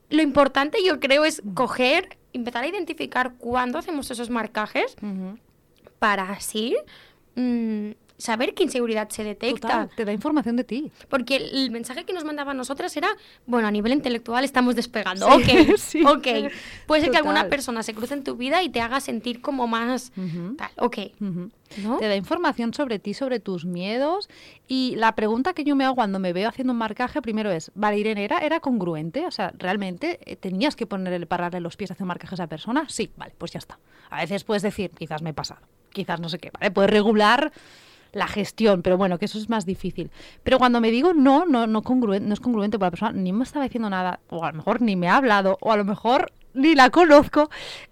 [0.09, 4.97] Lo importante yo creo es coger, empezar a identificar cuándo hacemos esos marcajes
[6.01, 6.77] para así
[7.37, 9.69] mm, saber qué inseguridad se detecta.
[9.69, 10.93] Total, te da información de ti.
[11.09, 13.09] Porque el el mensaje que nos mandaban nosotras era,
[13.47, 15.27] bueno, a nivel intelectual estamos despegando.
[15.27, 16.05] Sí, ok, sí.
[16.05, 16.53] ok.
[16.87, 19.67] Puede ser que alguna persona se cruce en tu vida y te haga sentir como
[19.67, 20.57] más Ujú.
[20.57, 20.71] tal.
[20.77, 20.99] Ok.
[21.99, 24.29] Te da información sobre ti, sobre tus miedos.
[24.67, 27.71] Y la pregunta que yo me hago cuando me veo haciendo un marcaje, primero es,
[27.75, 29.27] vale, Irene, ¿era, era congruente?
[29.27, 32.37] O sea, ¿realmente eh, tenías que ponerle, pararle los pies a hacer un marcaje a
[32.37, 32.87] esa persona?
[32.89, 33.79] Sí, vale, pues ya está.
[34.11, 36.73] A veces puedes decir, quizás me he pasado, quizás no sé qué, ¿vale?
[36.73, 37.53] Puedes regular
[38.13, 40.11] la gestión, pero bueno, que eso es más difícil.
[40.43, 43.33] Pero cuando me digo no, no, no, congruen- no es congruente para la persona, ni
[43.33, 45.85] me estaba diciendo nada, o a lo mejor ni me ha hablado, o a lo
[45.85, 47.49] mejor ni la conozco,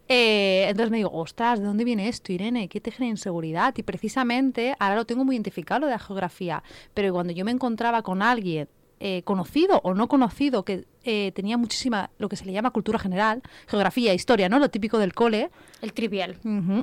[0.08, 2.68] eh, entonces me digo, ostras, ¿de dónde viene esto, Irene?
[2.68, 3.74] ¿Qué te genera inseguridad?
[3.76, 6.62] Y precisamente ahora lo tengo muy identificado lo de la geografía,
[6.94, 8.68] pero cuando yo me encontraba con alguien
[9.00, 12.98] eh, conocido o no conocido que eh, tenía muchísima, lo que se le llama cultura
[12.98, 14.58] general, geografía, historia, ¿no?
[14.58, 16.36] Lo típico del cole, El trivial.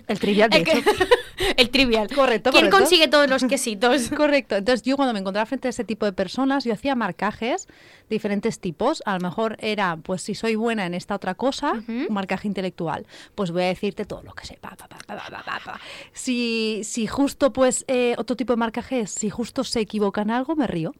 [0.07, 0.79] El trivial, de El, hecho.
[1.57, 2.07] el trivial.
[2.07, 2.77] Correcto, ¿Quién correcto.
[2.77, 4.09] consigue todos los quesitos?
[4.15, 4.55] Correcto.
[4.55, 8.15] Entonces yo cuando me encontraba frente a ese tipo de personas, yo hacía marcajes de
[8.15, 9.03] diferentes tipos.
[9.05, 13.05] A lo mejor era, pues si soy buena en esta otra cosa, un marcaje intelectual.
[13.35, 14.57] Pues voy a decirte todo lo que sé.
[14.59, 15.79] pa, pa, pa.
[16.13, 20.31] Si, si justo, pues, eh, otro tipo de marcaje es, si justo se equivoca en
[20.31, 20.93] algo, me río.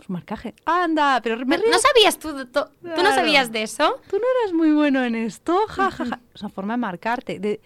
[0.00, 0.54] Es un marcaje.
[0.64, 1.70] Anda, pero me río.
[1.70, 4.00] ¿No sabías tú, tú no sabías de eso?
[4.10, 6.20] Tú no eres muy bueno en esto, ja, ja, ja.
[6.34, 7.60] Es una forma de marcarte, de,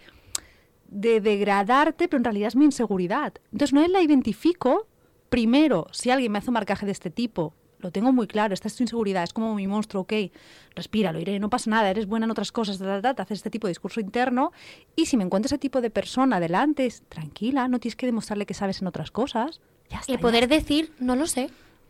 [0.87, 3.33] de degradarte, pero en realidad es mi inseguridad.
[3.51, 4.87] Entonces, no la identifico,
[5.29, 8.67] primero, si alguien me hace un marcaje de este tipo, lo tengo muy claro, esta
[8.67, 10.13] es tu inseguridad, es como mi monstruo, ok,
[10.75, 13.49] respíralo, iré, no pasa nada, eres buena en otras cosas, ta, ta, te haces este
[13.49, 14.51] tipo de discurso interno.
[14.95, 18.45] Y si me encuentro ese tipo de persona delante, es tranquila, no tienes que demostrarle
[18.45, 19.61] que sabes en otras cosas.
[19.89, 20.11] Ya está.
[20.11, 21.49] El poder decir, no lo sé.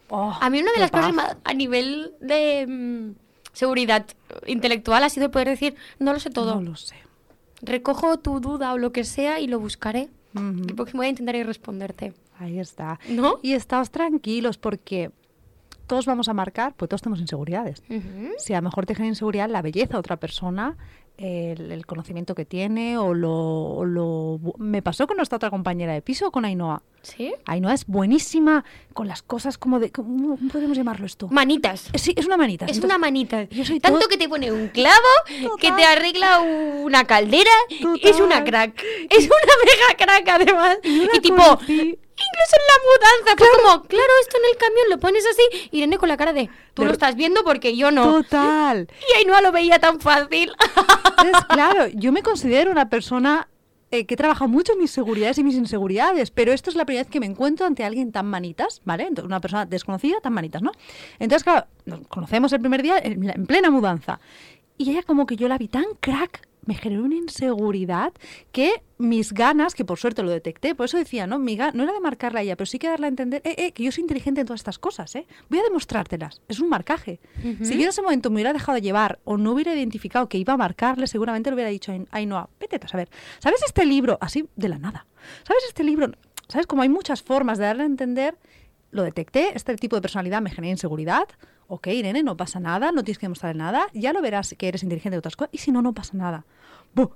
[0.10, 1.16] Oh, A mí una de las cosas paz.
[1.16, 3.12] más a nivel de mm,
[3.54, 4.06] seguridad
[4.48, 6.56] intelectual ha sido poder decir, no lo sé todo.
[6.56, 6.96] No lo sé.
[7.62, 10.10] Recojo tu duda o lo que sea y lo buscaré.
[10.34, 12.14] Y porque voy a intentar ir responderte.
[12.38, 13.00] Ahí está.
[13.10, 13.40] ¿No?
[13.42, 15.12] Y estáos tranquilos porque
[15.88, 17.84] todos vamos a marcar, pues todos tenemos inseguridades.
[18.38, 20.78] Si a lo mejor te genera inseguridad la belleza de otra persona,
[21.22, 26.02] el, el conocimiento que tiene o lo, lo Me pasó con nuestra otra compañera de
[26.02, 26.82] piso, con Ainhoa.
[27.02, 27.34] ¿Sí?
[27.46, 29.92] Ainhoa es buenísima con las cosas como de...
[29.92, 31.28] ¿Cómo podemos llamarlo esto?
[31.30, 31.90] Manitas.
[31.96, 32.66] Sí, es una manita.
[32.66, 33.44] Es Entonces, una manita.
[33.50, 34.96] yo soy Tanto todo- que te pone un clavo,
[35.60, 37.52] que te arregla una caldera.
[37.82, 38.00] Total.
[38.02, 38.82] Es una crack.
[39.10, 40.78] Es una mega crack además.
[40.84, 45.00] Y tipo, conocí- incluso en la mudanza, fue como, claro, esto en el camión lo
[45.00, 45.70] pones así.
[45.72, 48.22] Irene con la cara de, tú De- lo estás viendo porque yo no.
[48.24, 48.88] Total.
[49.14, 50.52] Y Ainhoa lo veía tan fácil.
[51.18, 53.48] Entonces, claro, yo me considero una persona
[53.92, 57.04] eh, que he trabajado mucho mis seguridades y mis inseguridades, pero esto es la primera
[57.06, 59.04] vez que me encuentro ante alguien tan manitas, ¿vale?
[59.04, 60.72] Entonces, una persona desconocida, tan manitas, ¿no?
[61.18, 64.20] Entonces, claro, nos conocemos el primer día en, en plena mudanza.
[64.78, 68.14] Y ella como que yo la vi tan crack, me generó una inseguridad
[68.52, 71.40] que mis ganas, que por suerte lo detecté, por eso decía, ¿no?
[71.40, 73.72] Mi no era de marcarla a ella, pero sí que darle a entender, eh, eh,
[73.72, 75.26] que yo soy inteligente en todas estas cosas, ¿eh?
[75.50, 76.42] Voy a demostrártelas.
[76.48, 77.20] Es un marcaje.
[77.64, 80.38] Si yo en ese momento me hubiera dejado de llevar o no hubiera identificado que
[80.38, 83.10] iba a marcarle, seguramente le hubiera dicho, "Ain- Ainhoa, vete a saber.
[83.40, 84.20] ¿Sabes este libro?
[84.22, 85.08] Así, de la nada.
[85.48, 86.12] ¿Sabes este libro?
[86.48, 86.68] ¿Sabes?
[86.68, 88.36] Como hay muchas formas de darle a entender,
[88.92, 91.28] lo detecté, este tipo de personalidad me genera inseguridad.
[91.68, 94.82] Ok, Irene, no pasa nada, no tienes que demostrar nada, ya lo verás que eres
[94.84, 96.46] inteligente de otras cosas, y si no, no pasa nada.
[96.96, 97.12] Bu,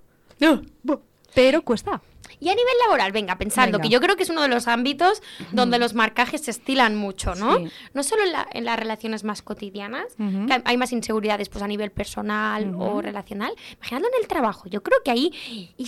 [0.83, 0.99] bu.
[1.33, 1.99] Pero cuesta.
[2.39, 3.83] Y a nivel laboral, venga, pensando, Venga.
[3.83, 7.33] que yo creo que es uno de los ámbitos donde los marcajes se estilan mucho,
[7.33, 7.57] ¿no?
[7.57, 7.65] Sí.
[7.95, 11.67] No solo en, la- en las relaciones más cotidianas, que hay- más inseguridades pues a
[11.67, 13.51] nivel personal o relacional.
[13.77, 15.85] Imaginando en el trabajo, yo creo que ahí, y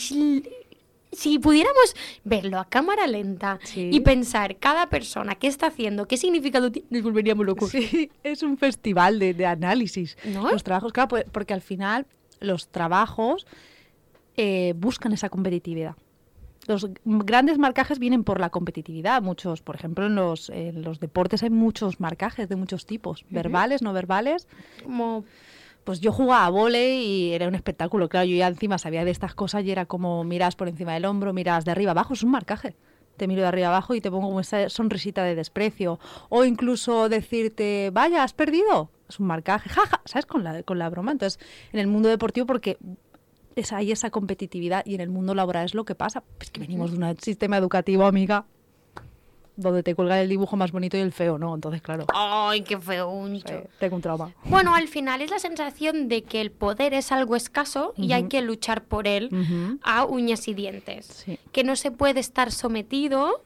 [1.16, 3.90] si, pudiéramos verlo a cámara lenta Sí.
[3.92, 7.70] y pensar cada persona qué está haciendo, qué significado tiene, nos volveríamos locos.
[7.72, 10.18] Sí, es un festival de, de análisis.
[10.26, 10.52] ¿No?
[10.52, 12.06] Los trabajos, claro, pues, porque al final
[12.40, 13.48] los trabajos
[14.38, 15.96] eh, buscan esa competitividad.
[16.68, 19.22] Los grandes marcajes vienen por la competitividad.
[19.22, 23.84] Muchos, por ejemplo, en los, en los deportes hay muchos marcajes de muchos tipos, verbales,
[23.84, 24.48] no verbales.
[24.84, 25.26] Como
[25.86, 28.10] Pues yo jugaba a vóley y era un espectáculo.
[28.10, 31.06] Claro, yo ya encima sabía de estas cosas y era como miras por encima del
[31.06, 32.76] hombro, miras de arriba abajo, es un marcaje.
[33.18, 36.00] Te miro de arriba abajo y te pongo como esa sonrisita de desprecio.
[36.30, 38.90] O incluso decirte, vaya, has perdido.
[39.08, 40.26] Es un marcaje, jaja, ¿sabes?
[40.26, 41.12] Con la, con la broma.
[41.12, 41.40] Entonces,
[41.72, 42.78] en el mundo deportivo, porque
[43.56, 46.24] es, hay esa competitividad y en el mundo laboral es lo que pasa.
[46.40, 48.46] Es que venimos de un sistema educativo, amiga.
[49.56, 51.54] Donde te cuelgan el dibujo más bonito y el feo, ¿no?
[51.56, 52.06] Entonces, claro.
[52.14, 53.28] Ay, qué feo.
[53.28, 54.34] Eh, tengo un trauma.
[54.46, 58.28] Bueno, al final es la sensación de que el poder es algo escaso y hay
[58.28, 59.30] que luchar por él
[59.84, 61.26] a uñas y dientes.
[61.52, 63.42] Que no se puede estar sometido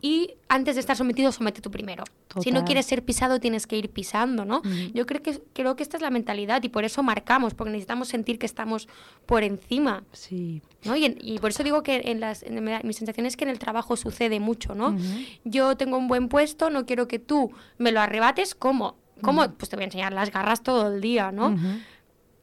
[0.00, 2.04] y antes de estar sometido, somete tú primero.
[2.42, 4.62] Si no quieres ser pisado, tienes que ir pisando, ¿no?
[4.94, 8.08] Yo creo que, creo que esta es la mentalidad y por eso marcamos, porque necesitamos
[8.08, 8.88] sentir que estamos
[9.26, 10.04] por encima.
[10.12, 10.62] Sí.
[10.84, 10.96] ¿no?
[10.96, 14.40] Y, por eso digo que en las, mi sensación es que en el trabajo sucede
[14.40, 14.96] mucho, ¿no?
[15.44, 18.96] Yo tengo un buen puesto, no quiero que tú me lo arrebates, ¿cómo?
[19.22, 19.50] ¿Cómo?
[19.52, 21.56] Pues te voy a enseñar las garras todo el día, ¿no?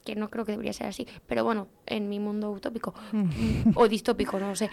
[0.06, 2.94] Que no creo que debería ser así, pero bueno, en mi mundo utópico
[3.74, 4.70] o distópico, no lo sé,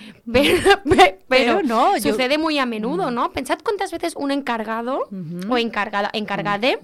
[1.28, 3.32] pero, no, sucede muy a menudo, ¿no?
[3.34, 5.10] Pensad cuántas veces un encargado
[5.50, 6.78] o encargada, encargade,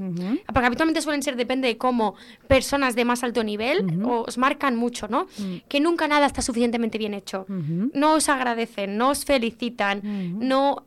[0.52, 2.16] porque habitualmente suelen ser, depende de cómo,
[2.48, 5.28] personas de más alto nivel os marcan mucho, ¿no?
[5.68, 10.02] Que nunca nada está suficientemente bien hecho, no os agradecen, no os felicitan,
[10.40, 10.86] no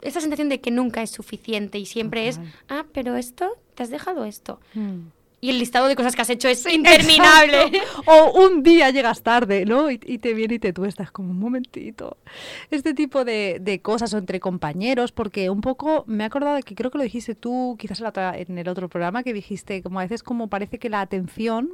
[0.00, 3.90] esa sensación de que nunca es suficiente y siempre es, ah, pero esto, te has
[3.90, 4.58] dejado esto
[5.42, 7.72] y el listado de cosas que has hecho es interminable.
[8.06, 9.90] o un día llegas tarde, ¿no?
[9.90, 12.16] Y, te viene y te tuestas como un momentito.
[12.70, 16.76] Este tipo de, de, cosas entre compañeros, porque un poco me he acordado de que
[16.76, 20.22] creo que lo dijiste tú, quizás en el otro programa, que dijiste como a veces
[20.22, 21.70] como parece que la atención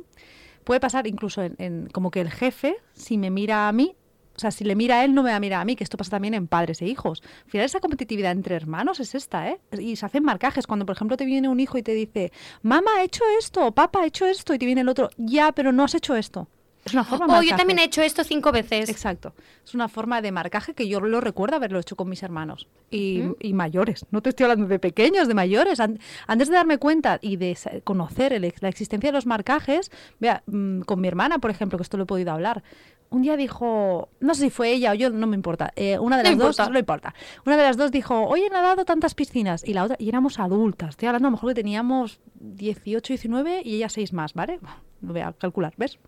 [0.65, 3.97] puede pasar incluso en como que el jefe, si me mira a mí,
[4.39, 5.83] o sea, si le mira a él, no me va a mirar a mí, que
[5.83, 7.25] esto pasa también en padres e hijos.
[7.45, 9.59] Al final, esa competitividad entre hermanos es esta, ¿eh?
[9.77, 10.69] Y se hacen marcajes.
[10.69, 12.31] Cuando, por ejemplo, te viene un hijo y te dice,
[12.63, 15.73] mamá, he hecho esto, papá, he hecho esto, y te viene el otro, ya, pero
[15.73, 16.47] no has hecho esto.
[16.85, 18.89] Es una forma de Oh, yo también he hecho esto cinco veces.
[18.89, 19.35] Exacto.
[19.65, 22.69] Es una forma de marcaje que yo lo recuerdo haberlo hecho con mis hermanos.
[22.91, 23.23] Y,
[23.53, 24.07] mayores.
[24.11, 25.81] No te estoy hablando de pequeños, de mayores.
[25.81, 31.01] Antes de darme cuenta y de conocer la existencia de los marcajes, vea, mm, con
[31.01, 32.63] mi hermana, por ejemplo, que esto lo he podido hablar,
[33.11, 36.19] un día dijo, no sé si fue ella o yo, no me importa, eh, una
[36.19, 37.15] de las dos, no importa,
[37.47, 40.39] una de las dos dijo, oye, he nadado tantas piscinas, y la otra, y éramos
[40.39, 44.61] adultas, estoy hablando a lo mejor que teníamos 18, 19 y ella 6 más, ¿vale?
[45.01, 45.99] Lo voy a calcular, ¿ves?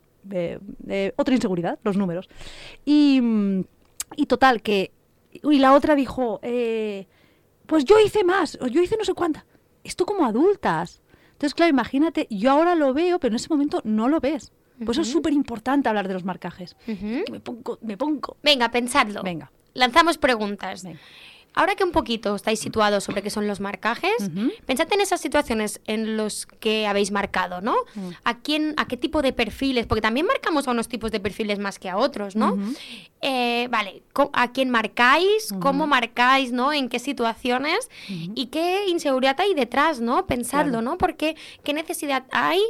[1.17, 2.29] otra inseguridad, los números.
[2.85, 3.23] Y,
[4.17, 4.93] y total, que,
[5.33, 7.07] y la otra dijo, eh,
[7.67, 9.47] pues yo hice más, o yo hice no sé cuánta,
[9.85, 11.01] esto como adultas.
[11.33, 14.53] Entonces, claro, imagínate, yo ahora lo veo, pero en ese momento no lo ves.
[14.85, 16.77] Pues eso es súper importante hablar de los marcajes.
[16.87, 18.37] me pongo, me pongo.
[18.43, 19.23] Venga, pensadlo.
[19.23, 19.51] Venga.
[19.75, 20.85] Lanzamos preguntas.
[21.55, 24.13] Ahora que un poquito estáis situados sobre qué son los marcajes,
[24.67, 27.75] pensad en esas situaciones en los que habéis marcado, ¿no?
[28.25, 29.87] ¿A quién, a qué tipo de perfiles?
[29.87, 32.57] Porque también marcamos a unos tipos de perfiles más que a otros, ¿no?
[33.23, 35.53] Eh, vale, ¿a quién marcáis?
[35.61, 36.73] ¿Cómo marcáis, no?
[36.73, 37.91] ¿En qué situaciones?
[38.35, 40.27] ¿Y qué inseguridad hay detrás, no?
[40.27, 40.97] Pensadlo, ¿no?
[40.99, 42.61] Porque qué necesidad hay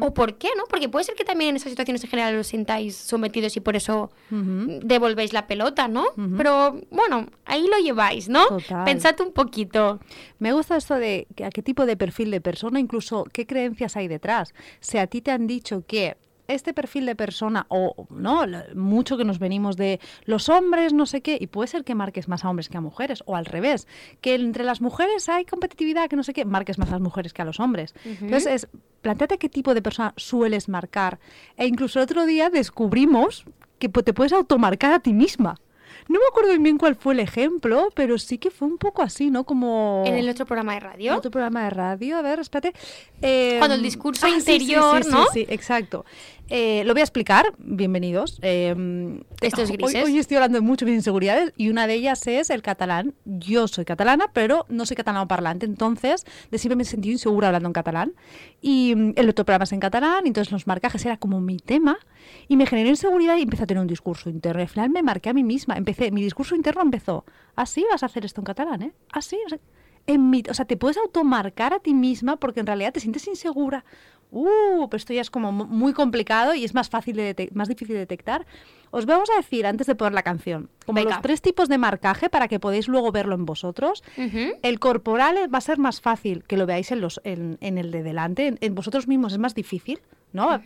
[0.00, 0.64] o por qué, ¿no?
[0.68, 3.76] Porque puede ser que también en esas situaciones en general os sintáis sometidos y por
[3.76, 6.04] eso devolvéis la pelota, ¿no?
[6.36, 8.19] Pero bueno, ahí lo lleváis.
[8.28, 8.44] ¿No?
[8.84, 10.00] Pensad un poquito.
[10.38, 14.08] Me gusta esto de a qué tipo de perfil de persona, incluso qué creencias hay
[14.08, 14.54] detrás.
[14.80, 16.16] Si a ti te han dicho que
[16.54, 21.20] este perfil de persona o no mucho que nos venimos de los hombres no sé
[21.20, 23.86] qué y puede ser que marques más a hombres que a mujeres o al revés
[24.20, 27.32] que entre las mujeres hay competitividad que no sé qué marques más a las mujeres
[27.32, 28.68] que a los hombres entonces es
[29.00, 31.20] planteate qué tipo de persona sueles marcar
[31.56, 33.44] e incluso el otro día descubrimos
[33.78, 35.56] que te puedes automarcar a ti misma
[36.10, 39.30] no me acuerdo bien cuál fue el ejemplo, pero sí que fue un poco así,
[39.30, 39.44] ¿no?
[39.44, 40.02] Como...
[40.04, 41.12] En el otro programa de radio.
[41.12, 42.74] En otro programa de radio, a ver, espérate.
[43.22, 45.26] Eh, Cuando el discurso ah, interior, ¿no?
[45.26, 46.04] Sí, sí, exacto.
[46.52, 48.40] Eh, lo voy a explicar, bienvenidos.
[48.42, 48.74] Eh,
[49.40, 50.04] Estos grises.
[50.04, 53.14] Hoy, estoy hablando de muchas inseguridades y una de ellas es el catalán.
[53.24, 57.46] Yo soy catalana, pero no soy catalano parlante, entonces de siempre me he sentido insegura
[57.46, 58.14] hablando en catalán.
[58.60, 61.98] Y mm, el otro programa es en catalán, entonces los marcajes era como mi tema
[62.48, 64.60] y me generó inseguridad y empecé a tener un discurso interno.
[64.60, 65.76] al final me marqué a mí misma.
[65.76, 68.92] Empecé, mi discurso interno empezó, así vas a hacer esto en catalán, ¿eh?
[69.12, 69.38] Así,
[70.06, 73.28] en mi, o sea, te puedes automarcar a ti misma porque en realidad te sientes
[73.28, 73.84] insegura
[74.30, 77.94] uh, pero esto ya es como muy complicado y es más fácil de más difícil
[77.94, 78.46] de detectar.
[78.92, 82.28] Os vamos a decir antes de poner la canción, como los tres tipos de marcaje
[82.28, 84.02] para que podáis luego verlo en vosotros.
[84.16, 88.02] El corporal va a ser más fácil que lo veáis en, los, en, el de
[88.02, 90.00] delante, en, vosotros mismos es más difícil.
[90.32, 90.60] ¿no?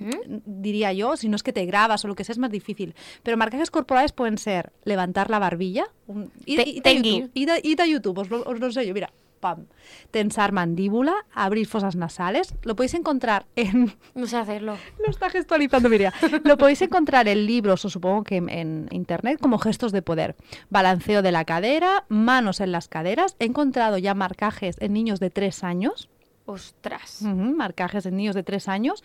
[0.44, 2.94] Diría yo, si no es que te grabas o lo que sea, es más difícil.
[3.22, 5.86] Pero marcajes corporales pueden ser levantar la barbilla.
[6.44, 9.10] id, a YouTube, a YouTube, os lo, os lo sé yo, mira
[10.10, 12.54] tensar mandíbula, abrir fosas nasales.
[12.62, 13.94] Lo podéis encontrar en...
[14.14, 14.76] No sé hacerlo.
[15.04, 16.12] Lo está gestualizando Miriam.
[16.44, 20.36] Lo podéis encontrar en libros o supongo que en, internet como gestos de poder.
[20.70, 23.36] Balanceo de la cadera, manos en las caderas.
[23.38, 26.08] He encontrado ya marcajes en niños de tres años.
[26.46, 27.22] Ostras.
[27.22, 29.02] marcajes en niños de tres años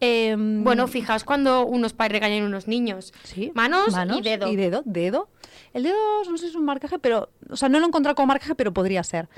[0.00, 3.12] Em, Bueno, fijaos cuando unos padres regañan a unos niños.
[3.22, 4.48] sí, Manos, y dedo.
[4.48, 5.28] Y dedo, dedo.
[5.74, 5.94] El dedo,
[6.28, 7.28] no sé si es un marcaje, pero.
[7.50, 9.28] O sea, no lo he encontrado como marcaje, pero podría ser.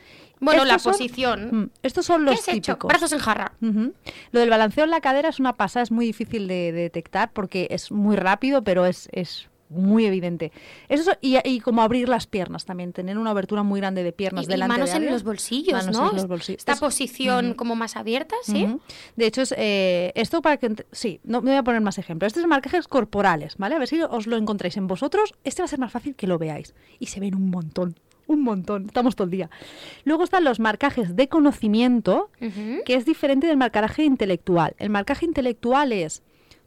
[0.41, 1.49] Bueno, la son- posición.
[1.53, 2.73] Mm, Estos son ¿Qué los hecho?
[2.75, 2.89] típicos.
[2.89, 3.53] Brazos en jarra.
[3.61, 7.33] Lo del balanceo en la cadera es una pasada, es muy difícil de, de detectar
[7.33, 10.53] porque es muy rápido, pero es, es muy evidente.
[10.89, 14.45] Eso, y, y como abrir las piernas también, tener una abertura muy grande de piernas
[14.45, 16.11] Y, y delante manos de en los bolsillos, Manos ¿no?
[16.11, 16.59] en los bolsillos.
[16.61, 18.69] Esta Es- posición como más abierta, ¿sí?
[19.17, 20.75] De hecho, es, eh, esto para que...
[20.93, 22.29] Sí, no me voy a poner más ejemplos.
[22.29, 23.75] Estos son marcajes corporales, ¿vale?
[23.75, 25.35] A ver si os lo encontráis en vosotros.
[25.45, 26.75] Este va a ser más fácil que lo veáis.
[26.99, 27.95] Y se ven un montón,
[28.27, 28.87] un montón.
[28.87, 29.51] Estamos todo el día.
[30.05, 34.75] Luego están los marcajes de conocimiento, que es diferente del marcaje intelectual.
[34.79, 36.23] El marcaje intelectual es,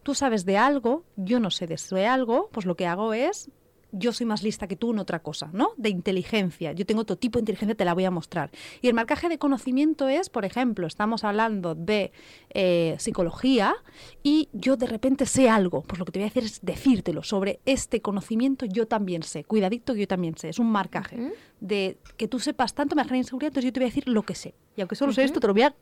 [0.05, 3.49] tú sabes de algo, yo no sé de ese algo, pues lo que hago es,
[3.91, 5.69] yo soy más lista que tú en otra cosa, ¿no?
[5.77, 6.73] De inteligencia.
[6.73, 8.51] Yo tengo otro tipo de inteligencia, te la voy a mostrar.
[8.83, 12.11] Y el marcaje de conocimiento es, por ejemplo, estamos hablando de
[12.51, 13.73] eh, psicología
[14.21, 15.81] y yo de repente sé algo.
[15.81, 19.43] Pues lo que te voy a hacer es decírtelo sobre este conocimiento, yo también sé.
[19.43, 20.49] Cuidadito que yo también sé.
[20.49, 23.85] Es un marcaje de que tú sepas tanto me genera inseguridad, entonces yo te voy
[23.85, 24.53] a decir lo que sé.
[24.75, 25.75] Y aunque solo sé esto, te lo voy a...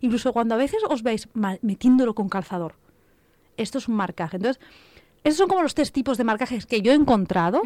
[0.00, 1.28] Incluso cuando a veces os veis
[1.60, 2.76] metiéndolo con calzador.
[3.58, 4.36] Esto es un marcaje.
[4.36, 4.62] Entonces,
[5.24, 7.60] esos son como los tres tipos de marcajes que yo he encontrado.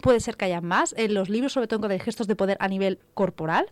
[0.00, 0.94] Puede ser que haya más.
[0.98, 3.66] En los libros, sobre todo, encontré gestos de poder a nivel corporal.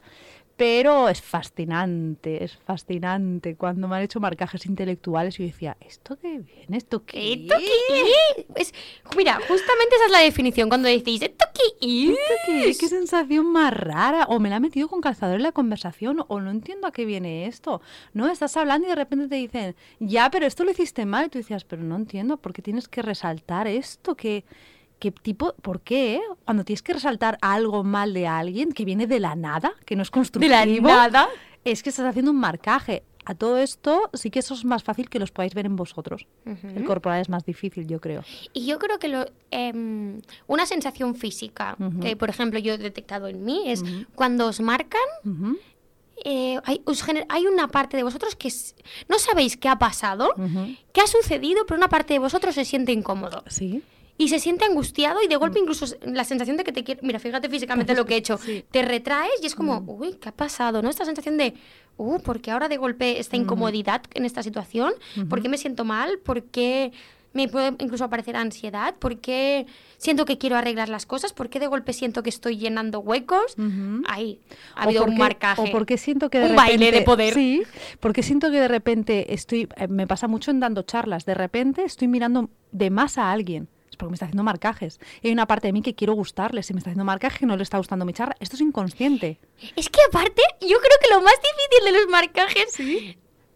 [0.56, 3.56] Pero es fascinante, es fascinante.
[3.56, 6.76] Cuando me han hecho marcajes intelectuales, yo decía, ¿esto qué viene?
[6.76, 7.32] ¿Esto qué?
[7.32, 8.02] ¿Esto qué
[8.36, 8.46] es?
[8.68, 8.74] Es-
[9.16, 10.68] Mira, justamente esa es la definición.
[10.68, 12.10] Cuando decís, ¿esto qué es?
[12.10, 12.78] ¿Esto qué es?
[12.78, 14.24] ¿Qué sensación más rara?
[14.28, 17.04] O me la ha metido con calzador en la conversación, o no entiendo a qué
[17.06, 17.80] viene esto.
[18.12, 21.26] No, estás hablando y de repente te dicen, ya, pero esto lo hiciste mal.
[21.26, 24.14] Y tú decías, pero no entiendo, ¿por qué tienes que resaltar esto?
[24.16, 24.44] ¿Qué,
[25.02, 26.20] qué tipo, por qué?
[26.44, 30.02] Cuando tienes que resaltar algo mal de alguien que viene de la nada, que no
[30.02, 31.28] es De constructivo, la nada.
[31.64, 33.02] es que estás haciendo un marcaje.
[33.24, 36.28] A todo esto sí que eso es más fácil que los podáis ver en vosotros.
[36.44, 38.22] El corporal es más difícil, yo creo.
[38.52, 43.26] Y yo creo que lo, em, una sensación física que, por ejemplo, yo he detectado
[43.26, 43.82] en mí es
[44.14, 45.00] cuando os marcan,
[46.24, 46.80] eh, hay,
[47.28, 48.52] hay una parte de vosotros que
[49.08, 50.34] no sabéis qué ha pasado,
[50.92, 53.42] qué ha sucedido, pero una parte de vosotros se siente incómodo.
[53.48, 53.82] Sí.
[54.18, 57.00] Y se siente angustiado y de golpe incluso s- la sensación de que te quiere...
[57.02, 58.38] Mira, fíjate físicamente lo que he hecho.
[58.38, 58.64] Sí.
[58.70, 60.82] Te retraes y es como, uy, ¿qué ha pasado?
[60.82, 60.90] ¿No?
[60.90, 61.54] Esta sensación de,
[61.96, 64.92] uh, ¿por qué ahora de golpe esta incomodidad en esta situación?
[65.28, 66.18] ¿Por qué me siento mal?
[66.18, 66.92] ¿Por qué
[67.32, 68.94] me puede incluso aparecer ansiedad?
[68.98, 69.64] ¿Por qué
[69.96, 71.32] siento que quiero arreglar las cosas?
[71.32, 73.56] ¿Por qué de golpe siento que estoy llenando huecos?
[74.06, 74.38] Ahí
[74.76, 75.62] ha habido un marcaje.
[75.62, 77.32] O porque siento que de Un repente, baile de poder.
[77.32, 77.62] Sí,
[77.98, 81.82] porque siento que de repente estoy, eh, me pasa mucho en dando charlas, de repente
[81.84, 83.68] estoy mirando de más a alguien.
[83.92, 84.98] Es porque me está haciendo marcajes.
[85.20, 86.62] Y hay una parte de mí que quiero gustarle.
[86.62, 88.34] Si me está haciendo marcaje, no le está gustando mi charla.
[88.40, 89.38] Esto es inconsciente.
[89.76, 92.78] Es que aparte, yo creo que lo más difícil de los marcajes,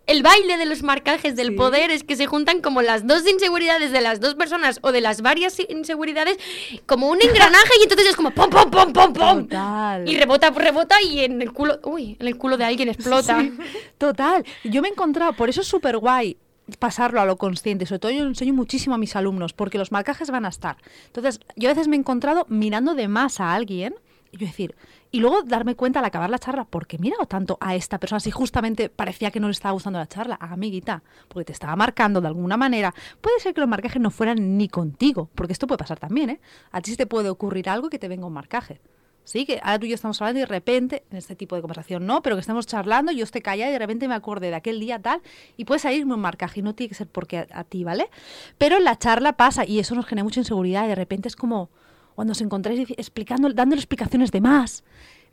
[0.07, 1.55] el baile de los marcajes del Sí.
[1.55, 5.01] poder es que se juntan como las dos inseguridades de las dos personas o de
[5.01, 6.39] las varias inseguridades
[6.85, 10.07] como un engranaje y entonces es como pom pom pom pom pom Total.
[10.09, 13.41] y rebota rebota y en el culo, uy, en el culo de alguien explota.
[13.41, 13.53] Sí,
[13.99, 14.45] total.
[14.65, 16.37] Yo me he encontrado, por eso es súper guay
[16.79, 17.87] pasarlo a lo consciente.
[17.87, 20.77] Sobre todo yo enseño muchísimo a mis alumnos, porque los marcajes van a estar.
[21.07, 23.95] Entonces, yo a veces me he encontrado mirando de más a alguien,
[24.33, 24.75] y yo decir,
[25.13, 27.99] y luego darme cuenta al acabar la charla, ¿por qué he mirado tanto a esta
[27.99, 30.37] persona si justamente parecía que no le estaba gustando la charla?
[30.41, 32.95] Ah, amiguita, porque te estaba marcando de alguna manera.
[33.21, 36.41] Puede ser que los marcajes no fueran ni contigo, porque esto puede pasar también, ¿eh?
[36.73, 38.81] A ti sí te puede ocurrir algo que te venga un marcaje.
[39.27, 41.61] Sí, que ahora tú y yo estamos hablando y de repente, en este tipo de
[41.61, 44.55] conversación no, pero que estamos charlando, yo esté callada y de repente me acordé de
[44.55, 45.21] aquel día tal,
[45.57, 48.09] y puede salirme un marcaje, y no tiene que ser porque a, a ti, ¿vale?
[48.57, 51.71] Pero la charla pasa y eso nos genera mucha inseguridad y de repente es como
[52.15, 54.85] cuando os encontráis explicando, dándole explicaciones de más,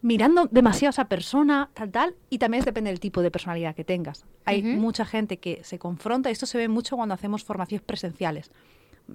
[0.02, 3.84] mirando demasiado a esa persona, tal, tal, y también depende del tipo de personalidad que
[3.84, 4.26] tengas.
[4.44, 8.52] Hay mucha gente que se confronta, y esto se ve mucho cuando hacemos formaciones presenciales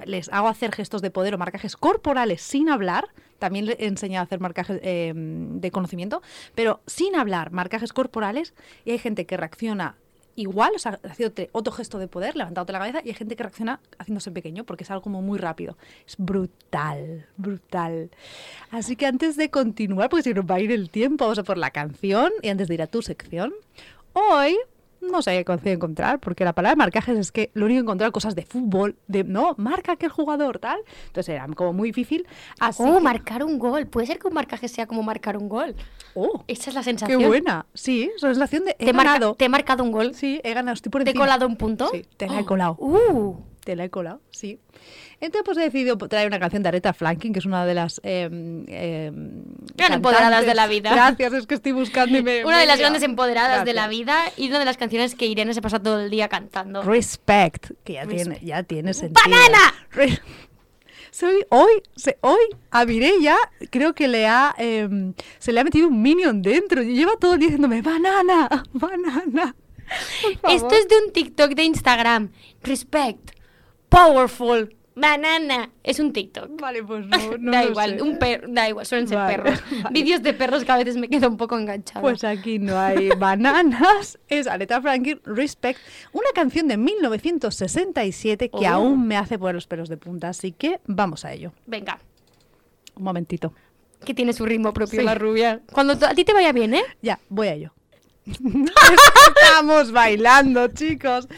[0.05, 3.09] les hago hacer gestos de poder o marcajes corporales sin hablar.
[3.39, 6.23] También le he enseñado a hacer marcajes eh, de conocimiento,
[6.55, 8.55] pero sin hablar, marcajes corporales.
[8.85, 9.97] Y hay gente que reacciona
[10.39, 13.43] igual, o sea, haciéndote otro gesto de poder, levantándote la cabeza, y hay gente que
[13.43, 15.77] reacciona haciéndose pequeño, porque es algo como muy rápido.
[16.07, 18.11] Es brutal, brutal.
[18.71, 21.43] Así que antes de continuar, porque si nos va a ir el tiempo, vamos a
[21.43, 23.53] por la canción, y antes de ir a tu sección,
[24.13, 24.57] hoy
[25.01, 28.35] no sé qué encontrar, porque la palabra marcajes es que lo único que encontrar cosas
[28.35, 30.79] de fútbol, de no, marca aquel jugador, tal.
[31.07, 32.27] Entonces era como muy difícil.
[32.61, 33.87] Así Oh, que- marcar un gol.
[33.87, 35.75] Puede ser que un marcaje sea como marcar un gol.
[36.15, 37.23] Oh, Esa es la qué sensación.
[37.27, 37.67] buena.
[37.75, 39.35] Sí, es la sensación de he Te, marca- ganado.
[39.35, 40.15] te he marcado un gol.
[40.15, 41.89] Sí, he ganado, estoy por ¿Te he colado un punto?
[41.93, 42.77] Sí, te la he colado.
[42.79, 43.37] Uh,
[43.69, 44.59] Te la he colado, sí.
[45.21, 48.01] Entonces, pues he decidido traer una canción de Aretha Franklin, que es una de las.
[48.03, 48.27] Eh,
[48.67, 49.13] eh,
[49.77, 50.91] Gran empoderadas de la vida.
[50.95, 52.43] Gracias, es que estoy buscando y me.
[52.47, 55.53] Una de las grandes empoderadas de la vida y una de las canciones que Irene
[55.53, 56.81] se pasa todo el día cantando.
[56.83, 59.23] Respect, que ya tiene, ya tiene sentido.
[59.29, 59.59] ¡Banana!
[59.91, 60.19] Re-
[61.11, 62.41] Soy, hoy, se- hoy
[62.71, 63.37] a Mireia
[63.71, 66.83] creo que le ha, em, se le ha metido un minion dentro.
[66.83, 69.55] Lleva todo el día diciéndome, banana, banana.
[70.51, 72.31] Esto es de un TikTok de Instagram.
[72.63, 73.31] Respect.
[73.89, 74.75] Powerful.
[75.01, 75.71] Banana.
[75.85, 76.61] Es un TikTok.
[76.61, 78.03] Vale, pues no, no da lo igual, sé.
[78.03, 79.63] un perro, da igual, suelen ser Vale, perros.
[79.85, 79.89] vale.
[80.03, 82.01] Vídeos de perros que a veces me quedo un poco enganchada.
[82.01, 84.19] Pues aquí no hay bananas.
[84.29, 85.79] Es Aretha Franklin, Respect,
[86.13, 88.75] una canción de 1967 que Oh.
[88.75, 90.31] aún me hace poner los pelos de punta.
[90.31, 91.53] Así que vamos a ello.
[91.67, 92.01] Venga,
[92.97, 93.53] Un momentito.
[94.05, 95.07] que tiene su ritmo propio Sí.
[95.07, 95.61] la rubia.
[95.73, 96.83] Cuando a ti te vaya bien, ¿eh?
[97.03, 97.73] Ya, voy a ello.
[98.27, 101.29] Estamos bailando, chicos.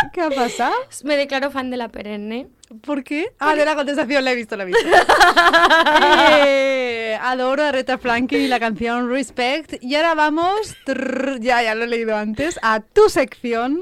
[0.12, 0.74] ¿Qué ha pasado?
[1.04, 2.48] Me declaro fan de la perenne.
[2.82, 3.32] ¿Por qué?
[3.40, 4.80] Ah, de la contestación la he visto, la he visto.
[6.46, 9.74] Eh, adoro a Aretha Franklin y la canción Respect.
[9.82, 13.80] Y ahora vamos, trrr, ya, ya lo he leído antes, a tu sección.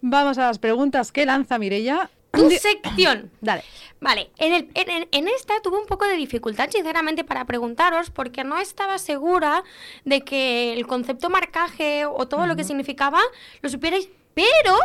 [0.00, 2.10] Vamos a las preguntas que lanza Mireia.
[2.32, 3.30] Tu sección.
[3.40, 3.62] Dale.
[4.00, 8.10] Vale, en, el- en- en- en esta tuve un poco de dificultad, sinceramente, para preguntaros,
[8.10, 9.62] porque no estaba segura
[10.04, 13.20] de que el concepto marcaje o todo lo que significaba
[13.60, 14.76] lo supierais, pero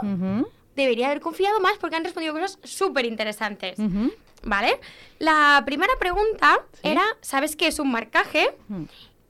[0.76, 3.78] debería haber confiado más porque han respondido cosas súper interesantes.
[4.44, 4.80] ¿Vale?
[5.20, 6.82] La primera pregunta Sí.
[6.84, 8.56] era, ¿sabes qué es un marcaje?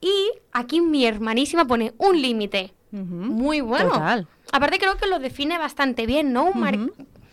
[0.02, 2.74] Y aquí mi hermanísima pone un límite.
[2.92, 3.92] Muy bueno.
[3.92, 4.28] Total.
[4.52, 6.46] Aparte creo que lo define bastante bien, ¿no?
[6.46, 6.78] Un mar-.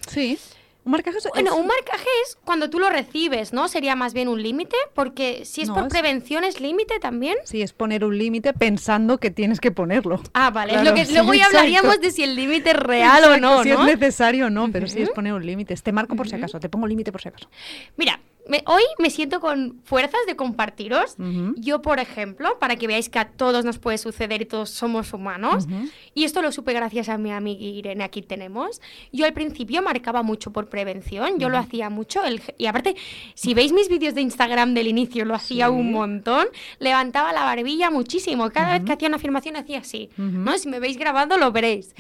[0.09, 0.39] Sí.
[0.85, 3.69] Un marcaje es- Bueno, un marcaje es cuando tú lo recibes, ¿no?
[3.69, 7.37] Sería más bien un límite, porque si es No, por es- prevención es límite también.
[7.45, 10.21] Sí, es poner un límite pensando que tienes que ponerlo.
[10.35, 10.73] Ah, vale.
[10.75, 11.59] es Claro, lo que, sí, luego ya exacto.
[11.59, 13.81] hablaríamos de si el límite es real o no, Si ¿no?
[13.81, 15.75] es necesario o no, pero sí es poner un límite.
[15.77, 17.49] Te marco por si acaso, te pongo límite por si acaso.
[17.97, 21.17] Mira, me- hoy me siento con fuerzas de compartiros.
[21.57, 25.13] Yo, por ejemplo, para que veáis que a todos nos puede suceder y todos somos
[25.13, 25.67] humanos,
[26.15, 28.81] y esto lo supe gracias a mi amiga Irene, aquí tenemos,
[29.13, 32.97] yo al principio marcaba mucho por prevención, yo lo hacía mucho, el y aparte,
[33.35, 35.73] si veis mis vídeos de Instagram del inicio, lo hacía Sí.
[35.73, 36.47] un montón,
[36.79, 40.11] levantaba la barbilla muchísimo, cada vez que hacía una afirmación hacía así.
[40.17, 40.57] ¿no?
[40.59, 41.95] Si me veis grabado lo veréis.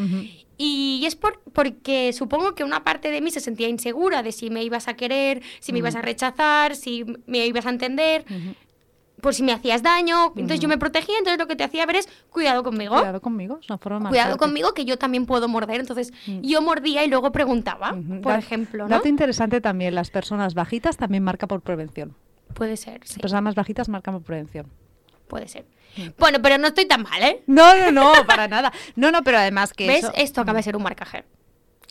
[0.57, 4.51] Y es por, porque supongo que una parte de mí se sentía insegura de si
[4.51, 8.25] me ibas a querer, si me ibas a rechazar, si me ibas a entender,
[9.21, 10.27] por si me hacías daño.
[10.37, 12.95] Entonces yo me protegía, entonces lo que te hacía ver es cuidado conmigo.
[12.97, 15.81] Cuidado conmigo, es una forma más Cuidado conmigo que yo también puedo morder.
[15.81, 18.91] Entonces yo mordía y luego preguntaba, por Da- ejemplo, ¿no?
[18.97, 22.15] Dato interesante también, las personas bajitas también marca por prevención.
[22.55, 24.67] Puede ser, Las personas más bajitas marcan por prevención.
[25.27, 25.65] Puede ser.
[26.19, 27.43] Bueno, pero no estoy tan mal, ¿eh?
[27.47, 28.73] No, no, no, para nada.
[28.97, 29.99] No, no, pero además que ¿Ves?
[30.05, 31.25] eso- Esto acaba de ser un marcaje.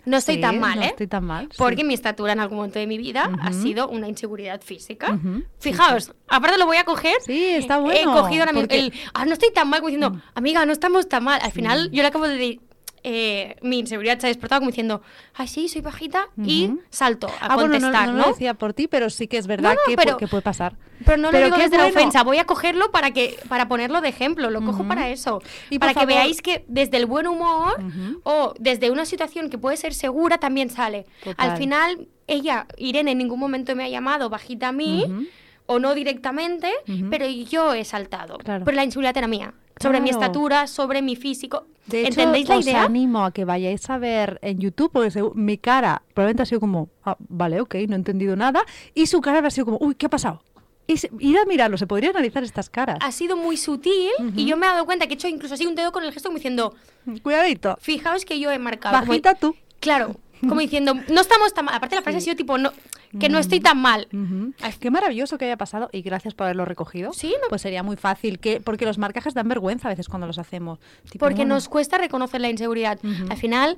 [0.05, 0.87] No estoy Sí, tan mal, no ¿eh?
[0.89, 1.55] estoy tan mal, sí.
[1.57, 5.11] Porque mi estatura en algún momento de mi vida ha sido una inseguridad física.
[5.13, 7.15] Ujú, sí, Fijaos, aparte lo voy a coger.
[7.25, 8.93] Sí, está He bueno, cogido ahora mismo porque- el.
[9.13, 11.39] Ah, no estoy tan mal, como diciendo, amiga, no estamos tan mal.
[11.41, 12.59] Al final, yo le acabo de.
[13.03, 15.01] Eh, mi inseguridad se ha despertado como diciendo,
[15.33, 18.21] ay, sí, soy bajita y salto a Ah, bueno, no, contestar, no, ¿no?
[18.23, 20.75] lo decía por ti, pero sí que es verdad que, pero- que puede pasar.
[21.05, 23.67] Pero no lo Pero digo qué desde la ofensa, voy a cogerlo para que para
[23.67, 25.41] ponerlo de ejemplo, lo cojo para eso.
[25.69, 27.75] Y para que favor- veáis que desde el buen humor
[28.23, 31.05] o desde una situación que puede ser segura también sale.
[31.23, 31.49] Total.
[31.51, 35.27] Al final, ella, Irene, en ningún momento me ha llamado bajita a mí
[35.65, 36.71] o no directamente,
[37.09, 38.37] pero yo he saltado.
[38.37, 38.63] Claro.
[38.63, 39.53] Pero la inseguridad era mía.
[39.83, 41.65] Sobre mi estatura, sobre mi físico.
[41.87, 42.83] De hecho, ¿Entendéis la os idea?
[42.83, 46.89] animo a que vayáis a ver en YouTube, porque mi cara probablemente ha sido como,
[47.03, 48.63] ah, vale, ok, no he entendido nada,
[48.93, 50.41] y su cara habrá sido como, uy, ¿qué ha pasado?
[50.87, 52.97] Y se- ir a mirarlo, se podría analizar estas caras.
[53.01, 55.65] Ha sido muy sutil y yo me he dado cuenta que he hecho incluso así
[55.65, 56.73] un dedo con el gesto como diciendo,
[57.21, 57.77] Cuidadito.
[57.81, 58.95] fijaos que yo he marcado.
[58.99, 59.55] como- Bajita tú.
[59.79, 61.75] Claro, como diciendo, no estamos tan mal.
[61.75, 62.71] Aparte la frase ha sido tipo, no,
[63.19, 64.07] que no estoy tan mal.
[64.13, 64.53] Ujú.
[64.61, 67.13] Ay, Qué maravilloso que haya pasado y gracias por haberlo recogido.
[67.13, 70.27] Sí, no- Pues sería muy fácil, que porque los marcajes dan vergüenza a veces cuando
[70.27, 70.79] los hacemos.
[71.09, 72.99] Tipo, Porque bueno, nos cuesta reconocer la inseguridad.
[73.03, 73.31] Ujú.
[73.31, 73.77] Al final,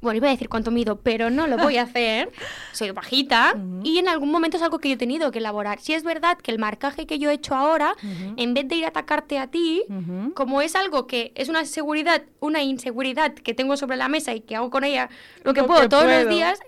[0.00, 2.30] bueno, iba a decir cuánto mido, pero no lo voy a hacer.
[2.72, 3.54] Soy bajita
[3.84, 5.80] y en algún momento es algo que yo he tenido que elaborar.
[5.80, 8.34] Si es verdad que el marcaje que yo he hecho ahora, Ujú.
[8.36, 10.34] en vez de ir a atacarte a ti, Ujú.
[10.34, 14.40] como es algo que es una seguridad, una inseguridad que tengo sobre la mesa y
[14.40, 15.08] que hago con ella
[15.42, 16.24] lo que puedo todos puedo.
[16.24, 16.60] los días,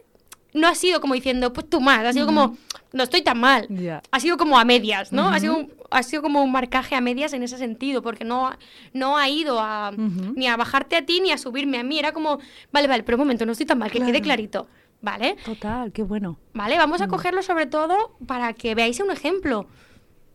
[0.56, 2.56] no ha sido como diciendo, pues tú más, ha sido como,
[2.92, 3.68] no estoy tan mal.
[4.10, 5.28] Ha sido como a medias, ¿no?
[5.28, 8.58] ha, sido ha sido como un marcaje a medias en ese sentido, porque no, ha-
[8.92, 11.98] no ha ido a, ni a bajarte a ti ni a subirme a mí.
[11.98, 12.38] Era como,
[12.72, 14.66] vale, vale, pero un momento, no estoy tan mal, que quede clarito.
[15.02, 15.36] ¿Vale?
[15.44, 16.38] Total, qué bueno.
[16.54, 19.66] Vale, vamos a cogerlo sobre todo para que veáis un ejemplo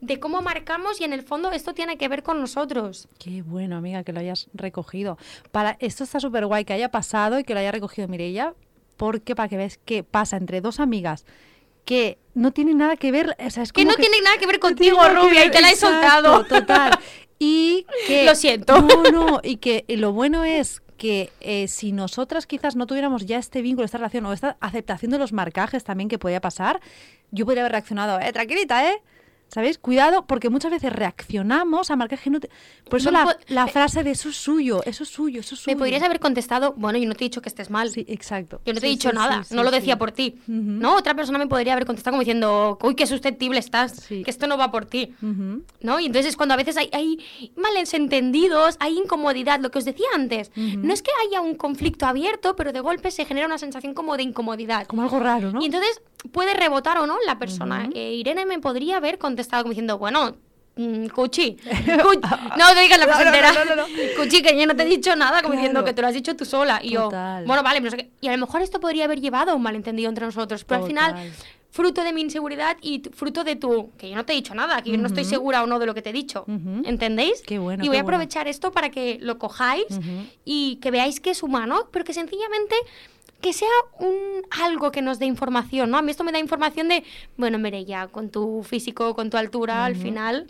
[0.01, 3.07] de cómo marcamos y en el fondo esto tiene que ver con nosotros.
[3.19, 5.17] Qué bueno, amiga, que lo hayas recogido.
[5.51, 8.53] Para Esto está súper guay que haya pasado y que lo haya recogido Mireia,
[9.01, 11.25] porque para que veas qué pasa entre dos amigas
[11.85, 14.59] que no tienen nada que ver, o sea, es Que no tiene nada que ver
[14.59, 16.45] tiene contigo, que rubia, y ver, te la he soltado.
[16.47, 16.99] Total.
[17.39, 18.79] Y que Lo siento.
[18.79, 23.25] No, no, y que y lo bueno es que eh, si nosotras quizás no tuviéramos
[23.25, 26.79] ya este vínculo, esta relación o esta aceptación de los marcajes también que podía pasar,
[27.31, 29.01] yo podría haber reaccionado, eh, tranquilita, eh.
[29.53, 29.77] ¿Sabéis?
[29.77, 32.29] Cuidado, porque muchas veces reaccionamos a marcaje.
[32.29, 32.49] No te-
[32.89, 35.55] Por eso No la, la me- frase de eso es suyo, eso es suyo, eso
[35.55, 35.75] es suyo.
[35.75, 37.89] Me podrías haber contestado, bueno, yo no te he dicho que estés mal.
[37.89, 38.61] Sí, exacto.
[38.65, 40.35] Yo no te he dicho sí, nada, sí, no lo decía por ti.
[40.47, 40.53] Ujú.
[40.53, 44.47] No, otra persona me podría haber contestado como diciendo, uy, qué susceptible estás, que esto
[44.47, 45.13] no va por ti.
[45.21, 45.63] Ujú.
[45.81, 45.99] ¿No?
[45.99, 47.17] Y entonces cuando a veces hay, hay
[47.57, 52.55] malentendidos, hay incomodidad, lo que os decía antes, no es que haya un conflicto abierto,
[52.55, 54.87] pero de golpe se genera una sensación como de incomodidad.
[54.87, 55.61] Como algo raro, ¿no?
[55.61, 57.89] Y entonces puede rebotar o no la persona.
[57.93, 60.35] Eh, Irene me podría haber contestado como diciendo, bueno,
[60.75, 61.55] mm, Cuchi,
[62.03, 62.19] Cuchi".
[62.57, 63.51] no te digas la frase entera.
[63.53, 63.83] no, no, no.
[64.17, 66.35] Cuchi, que yo no te he dicho nada, como diciendo que te lo has dicho
[66.35, 66.79] tú sola.
[66.83, 67.41] Y Total.
[67.43, 68.09] yo, bueno, vale, pero no sé qué.
[68.21, 70.87] y a lo mejor esto podría haber llevado a un malentendido entre nosotros, pero al
[70.87, 71.15] final,
[71.71, 74.81] fruto de mi inseguridad y fruto de tu, que yo no te he dicho nada,
[74.81, 76.43] que yo no estoy segura o no de lo que te he dicho.
[76.83, 77.41] ¿Entendéis?
[77.45, 78.17] Qué bueno, Y voy a bueno.
[78.17, 79.85] aprovechar esto para que lo cojáis
[80.43, 82.75] y que veáis que es humano, pero que sencillamente
[83.41, 83.67] que sea
[83.99, 84.15] un
[84.63, 85.97] algo que nos dé información, ¿no?
[85.97, 87.03] A mí esto me da información de,
[87.37, 90.47] bueno, Mireia, con tu físico, con tu altura, al final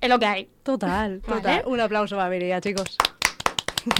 [0.00, 0.48] es lo que hay.
[0.62, 1.40] Total, Vale.
[1.40, 1.62] total.
[1.66, 2.96] Un aplauso va a Mireia, chicos.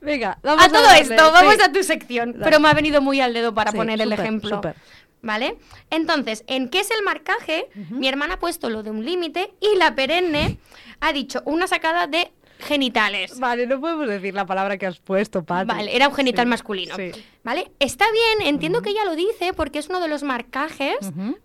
[0.00, 2.44] Venga, vamos a todo darle, esto, vamos a tu sección, Dale.
[2.44, 4.56] pero me ha venido muy al dedo para Sí, poner el ejemplo.
[4.56, 4.76] súper.
[5.22, 5.56] ¿Vale?
[5.90, 7.68] Entonces, ¿en qué es el marcaje?
[7.90, 10.58] Mi hermana ha puesto lo de un límite y la perenne
[11.00, 12.30] ha dicho una sacada de
[12.64, 13.38] genitales.
[13.38, 15.68] Vale, no podemos decir la palabra que has puesto, Pati.
[15.68, 16.96] Vale, era un genital Sí, masculino.
[16.96, 17.10] sí.
[17.44, 17.70] ¿Vale?
[17.78, 20.96] Está bien, entiendo que ella lo dice porque es uno de los marcajes,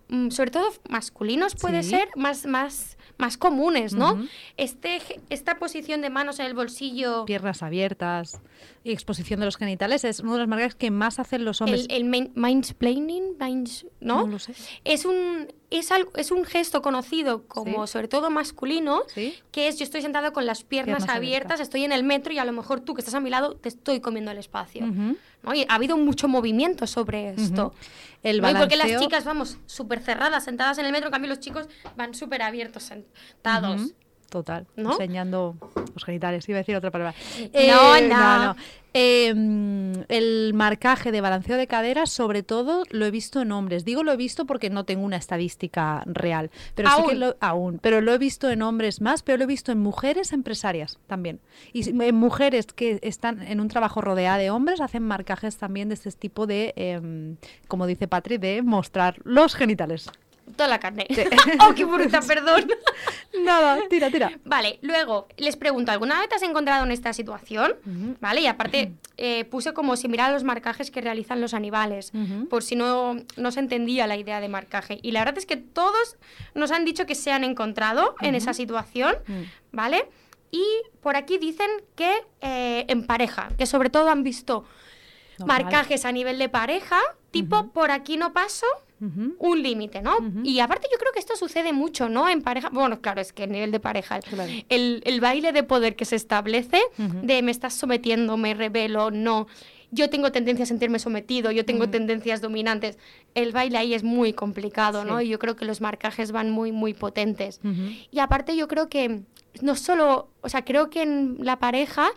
[0.07, 1.89] mm, sobre todo masculinos puede Sí.
[1.91, 4.17] ser, más, más, más comunes, ¿no?
[4.55, 4.99] Este,
[5.29, 8.39] esta posición de manos en el bolsillo, Piernas abiertas
[8.85, 11.85] y exposición de los genitales es uno de los marcajes que más hacen los hombres.
[11.89, 14.21] el, el main- mansplaining, mins- ¿no?
[14.21, 14.53] No lo sé.
[14.85, 17.93] Es un, es, algo, es un gesto conocido como Sí.
[17.93, 19.35] sobre todo masculino, Sí.
[19.51, 21.59] que es yo estoy sentado con las piernas, Piernas abiertas, abiertas.
[21.61, 23.69] estoy en el metro y a lo mejor tú que estás a mi lado te
[23.69, 24.85] estoy comiendo el espacio.
[25.53, 27.73] Y ha habido mucho movimiento sobre esto.
[28.23, 28.49] El ¿no?
[28.51, 31.39] Y porque las balanceo- chicas vamos súper cerradas, sentadas en el metro, en cambio los
[31.39, 33.93] chicos van súper abiertos, sentados.
[34.29, 34.91] Total, ¿No?
[34.91, 35.55] enseñando
[35.93, 36.47] los genitales.
[36.47, 37.15] Iba a decir otra palabra.
[37.67, 38.55] No, no.
[38.93, 43.85] Eh, mm, el marcaje de balanceo de caderas, sobre todo, lo he visto en hombres.
[43.85, 46.49] Digo lo he visto porque no tengo una estadística real.
[46.73, 47.19] Pero sí que Aún.
[47.19, 47.79] lo, aún.
[47.81, 51.39] Pero lo he visto en hombres más, pero lo he visto en mujeres empresarias también.
[51.71, 55.95] Y en mujeres que están en un trabajo rodeada de hombres hacen marcajes también de
[55.95, 57.35] este tipo de, em,
[57.67, 60.09] como dice Patri, de mostrar los genitales.
[60.55, 61.07] Toda la carne.
[61.67, 62.67] ¡Oh, qué bruta, perdón!
[63.43, 64.31] Nada, tira, tira.
[64.45, 67.73] Vale, luego les pregunto, ¿alguna vez te has encontrado en esta situación?
[68.19, 68.41] ¿Vale?
[68.41, 72.11] Y aparte eh, puse como si mirara los marcajes que realizan los animales,
[72.49, 74.99] por si no, no se entendía la idea de marcaje.
[75.01, 76.17] Y la verdad es que todos
[76.55, 79.43] nos han dicho que se han encontrado en esa situación, Mm.
[79.71, 80.07] ¿vale?
[80.51, 80.63] Y
[81.01, 84.65] por aquí dicen que eh, en pareja, que sobre todo han visto
[85.39, 85.63] Normal.
[85.63, 86.97] marcajes a nivel de pareja,
[87.31, 88.65] tipo por aquí no paso,
[89.39, 90.17] un límite, ¿no?
[90.43, 92.27] Y aparte yo creo que esto sucede mucho, ¿no?
[92.27, 94.51] En pareja, bueno, claro, es que en nivel de pareja, el- Claro.
[94.67, 99.47] el, el baile de poder que se establece, de me estás sometiendo, me revelo, no,
[99.91, 102.97] yo tengo tendencia a sentirme sometido, yo tengo tendencias dominantes,
[103.35, 105.21] el baile ahí es muy complicado, ¿no?
[105.21, 107.61] Y yo creo que los marcajes van muy, muy potentes.
[108.11, 109.21] Y aparte yo creo que
[109.61, 112.09] no solo, o sea, creo que en la pareja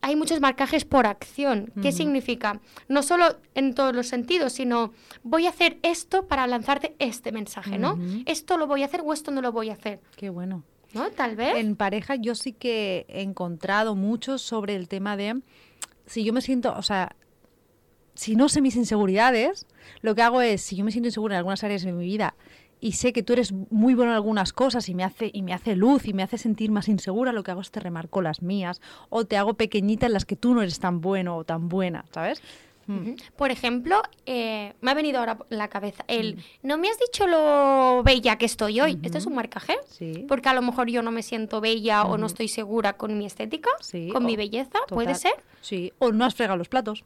[0.00, 1.72] hay muchos marcajes por acción.
[1.82, 2.60] ¿Qué significa?
[2.88, 4.92] No solo en todos los sentidos, sino
[5.22, 7.98] voy a hacer esto para lanzarte este mensaje, ¿no?
[8.26, 10.62] Esto lo voy a hacer o esto no lo voy a hacer, Qué bueno.
[10.94, 11.10] ¿no?
[11.10, 11.56] Tal vez.
[11.56, 15.42] En pareja yo sí que he encontrado mucho sobre el tema de
[16.06, 17.14] si yo me siento, o sea,
[18.14, 19.66] si no sé mis inseguridades,
[20.00, 22.34] lo que hago es, si yo me siento insegura en algunas áreas de mi vida
[22.80, 25.52] y sé que tú eres muy bueno en algunas cosas y me hace y me
[25.52, 28.42] hace luz y me hace sentir más insegura, lo que hago es te remarco las
[28.42, 31.68] mías o te hago pequeñita en las que tú no eres tan bueno o tan
[31.68, 32.42] buena, ¿sabes?
[32.86, 33.12] Mm.
[33.36, 36.40] Por ejemplo, eh, me ha venido ahora la cabeza el, Mm.
[36.62, 38.98] no me has dicho lo bella que estoy hoy.
[39.02, 39.76] ¿Esto es un marcaje?
[39.88, 40.24] Sí.
[40.26, 43.26] Porque a lo mejor yo no me siento bella o no estoy segura con mi
[43.26, 45.32] estética, Sí, con mi belleza, ¿puede ser?
[45.60, 47.04] Sí, o no has fregado los platos.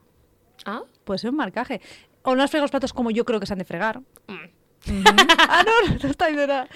[0.65, 1.81] Ah, Puede ser un marcaje.
[2.21, 3.99] O no has fregado los platos como yo creo que se han de fregar.
[4.27, 4.35] mm.
[5.37, 6.67] ah, no, no está diciendo nada.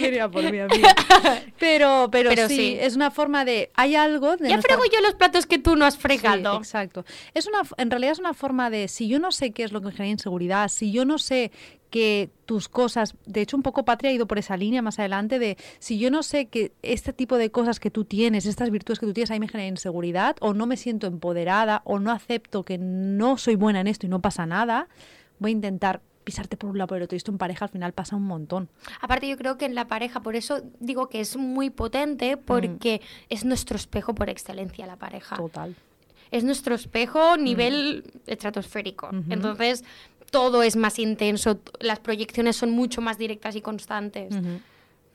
[0.00, 0.66] Mira, por amiga.
[1.58, 2.76] Pero, pero, Pero sí, sí.
[2.80, 3.70] es una forma de.
[3.74, 4.48] Hay algo de.
[4.48, 6.56] Ya nuestra- frego yo los platos que tú no has Sí, fregado.
[6.58, 7.04] exacto.
[7.34, 8.88] Es una, en realidad es una forma de.
[8.88, 11.50] Si yo no sé qué es lo que genera inseguridad, si yo no sé
[11.90, 15.38] que tus cosas, de hecho un poco Patria ha ido por esa línea más adelante
[15.38, 18.98] de si yo no sé que este tipo de cosas que tú tienes, estas virtudes
[18.98, 22.64] que tú tienes, ahí me genera inseguridad o no me siento empoderada o no acepto
[22.64, 24.88] que no soy buena en esto y no pasa nada,
[25.38, 27.14] voy a intentar pisarte por un lado por el otro.
[27.14, 28.68] Y esto en pareja al final pasa un montón.
[29.00, 33.00] Aparte yo creo que en la pareja, por eso digo que es muy potente, porque
[33.28, 35.36] es nuestro espejo por excelencia la pareja.
[35.36, 35.76] Total.
[36.32, 39.08] Es nuestro espejo nivel estratosférico.
[39.30, 39.84] Entonces
[40.32, 44.34] todo es más intenso, las proyecciones son mucho más directas y constantes.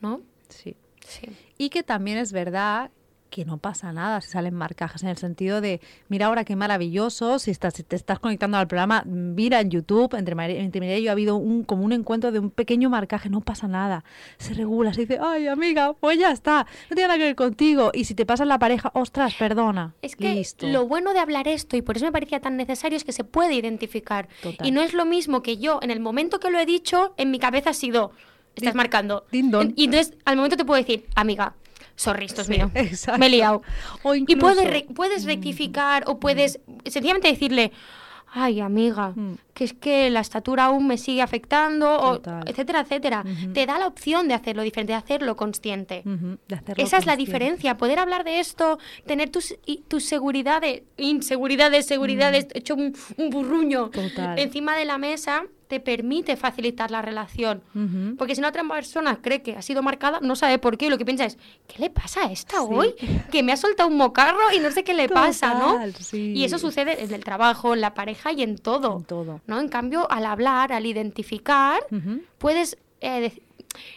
[0.00, 0.22] ¿No?
[0.48, 0.74] Sí.
[1.06, 1.28] Sí.
[1.58, 2.90] Y que también es verdad
[3.32, 7.38] que no pasa nada si salen marcajes en el sentido de, mira ahora qué maravilloso,
[7.38, 11.02] si, estás, si te estás conectando al programa, mira en YouTube, entre María, entre y
[11.02, 14.04] yo ha habido un, como un encuentro de un pequeño marcaje, no pasa nada,
[14.36, 17.90] se regula, se dice, ay amiga, pues ya está, no tiene nada que ver contigo,
[17.94, 19.94] y si te pasa en la pareja, ostras, perdona.
[20.02, 23.04] Es que lo bueno de hablar esto, y por eso me parecía tan necesario, es
[23.04, 24.28] que se puede identificar.
[24.62, 27.30] Y no es lo mismo que yo, en el momento que lo he dicho, en
[27.30, 28.12] mi cabeza ha sido,
[28.54, 29.24] estás marcando.
[29.32, 31.54] Y entonces al momento te puedo decir, amiga,
[31.96, 32.70] sorry, esto es mío.
[33.18, 33.62] Me he liado.
[34.26, 35.28] y puedes, puedes mm.
[35.28, 37.72] rectificar o puedes sencillamente decirle,
[38.34, 39.38] ay amiga, mm.
[39.52, 43.24] que es que la estatura aún me sigue afectando, o, etcétera, etcétera.
[43.52, 46.02] Te da la opción de hacerlo diferente, de hacerlo consciente.
[46.76, 49.54] Esa es la diferencia, poder hablar de esto, tener tus,
[49.88, 52.58] tus seguridades, inseguridades, seguridades, mm.
[52.58, 53.90] hecho un, un burruño
[54.36, 57.62] encima de la mesa te permite facilitar la relación.
[58.18, 60.90] Porque si una otra persona cree que ha sido marcada, no sabe por qué, y
[60.90, 62.94] lo que piensa es, ¿qué le pasa a esta hoy?
[63.30, 65.80] Que me ha soltado un mocarro y no sé qué le pasa, ¿no?
[66.12, 68.98] Y eso sucede en el trabajo, en la pareja y en todo.
[68.98, 69.40] En todo.
[69.46, 69.60] ¿no?
[69.60, 71.80] En cambio, al hablar, al identificar,
[72.36, 73.32] puedes eh,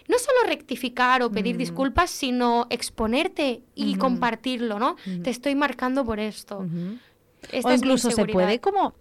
[0.07, 1.57] no solo rectificar o pedir mm.
[1.57, 4.95] disculpas, sino exponerte y compartirlo, ¿no?
[5.23, 6.59] Te estoy marcando por esto.
[6.59, 8.93] o incluso se puede como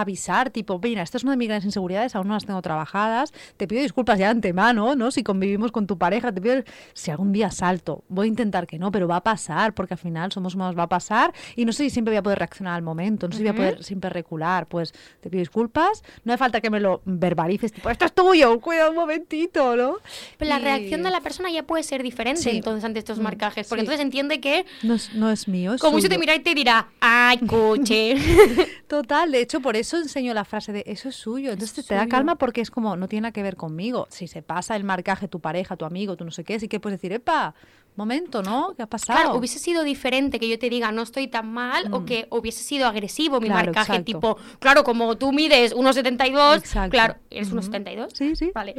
[0.00, 3.32] avisar, tipo, mira, esto es una de mis grandes inseguridades, aún no las tengo trabajadas,
[3.56, 5.10] te pido disculpas ya de antemano, ¿no?
[5.10, 8.78] Si convivimos con tu pareja, te pido, si algún día salto, voy a intentar que
[8.78, 11.72] no, pero va a pasar, porque al final somos humanos, va a pasar, y no
[11.72, 13.84] sé si siempre voy a poder reaccionar al momento, no sé si voy a poder
[13.84, 18.04] siempre recular, pues te pido disculpas, no hace falta que me lo verbalices, tipo, esto
[18.04, 19.98] es tuyo, cuida un momentito, ¿no?
[20.38, 23.68] Pero la reacción de la persona ya puede ser diferente entonces ante estos mm, marcajes,
[23.68, 24.66] porque entonces entiende que...
[24.82, 28.16] No es, no es mío, es Como si te mira y te dirá, ay, coche.
[28.88, 31.52] Total, de hecho, por eso eso enseño la frase de eso es suyo.
[31.52, 34.06] Entonces te da calma porque es como, no tiene nada que ver conmigo.
[34.10, 36.80] Si se pasa el marcaje tu pareja, tu amigo, tú no sé qué, sí que
[36.80, 37.54] puedes decir, epa,
[37.94, 38.74] momento, ¿no?
[38.74, 39.20] ¿Qué ha pasado?
[39.20, 42.04] Claro, hubiese sido diferente que yo te diga no estoy tan mal o mm.
[42.06, 48.08] que hubiese sido agresivo mi marcaje, tipo, claro, como tú mides 1,72, claro, ¿eres 1,72?
[48.14, 48.50] Sí, sí.
[48.54, 48.74] Vale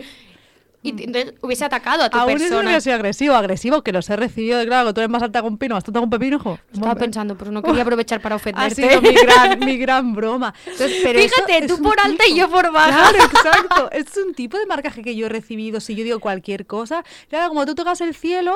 [0.86, 2.72] y entonces hubiese atacado a tu Aún persona.
[2.72, 5.48] Aún sido agresivo, agresivo, que los he recibido de claro, tú eres más alta que
[5.48, 8.86] un pino, más que un pepino, Estaba pensando, pero no quería aprovechar para ofenderte.
[8.86, 10.54] Ha sido mi gran, mi gran broma.
[10.54, 13.10] Fíjate, tú por alta y yo por baja.
[13.12, 13.92] Claro, exacto.
[13.92, 17.04] es un tipo de marcaje que yo he recibido si yo digo cualquier cosa.
[17.30, 18.56] Claro, como tú tocas el cielo,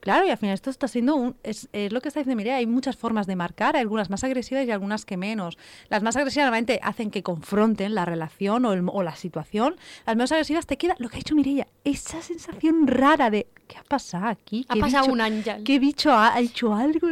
[0.00, 2.66] Claro, y al final esto está siendo un, es, lo que está diciendo Mireia, hay
[2.66, 5.58] muchas formas de marcar, hay algunas más agresivas y algunas que menos.
[5.88, 9.76] Las más agresivas normalmente hacen que confronten la relación o, o la situación.
[10.06, 13.76] Las menos agresivas te queda lo que ha dicho Mireia, esa sensación rara de ¿qué
[13.76, 14.66] ha pasado aquí?
[14.68, 15.62] Ha pasado un ángel.
[15.62, 17.08] ¿Qué bicho ha, hecho algo?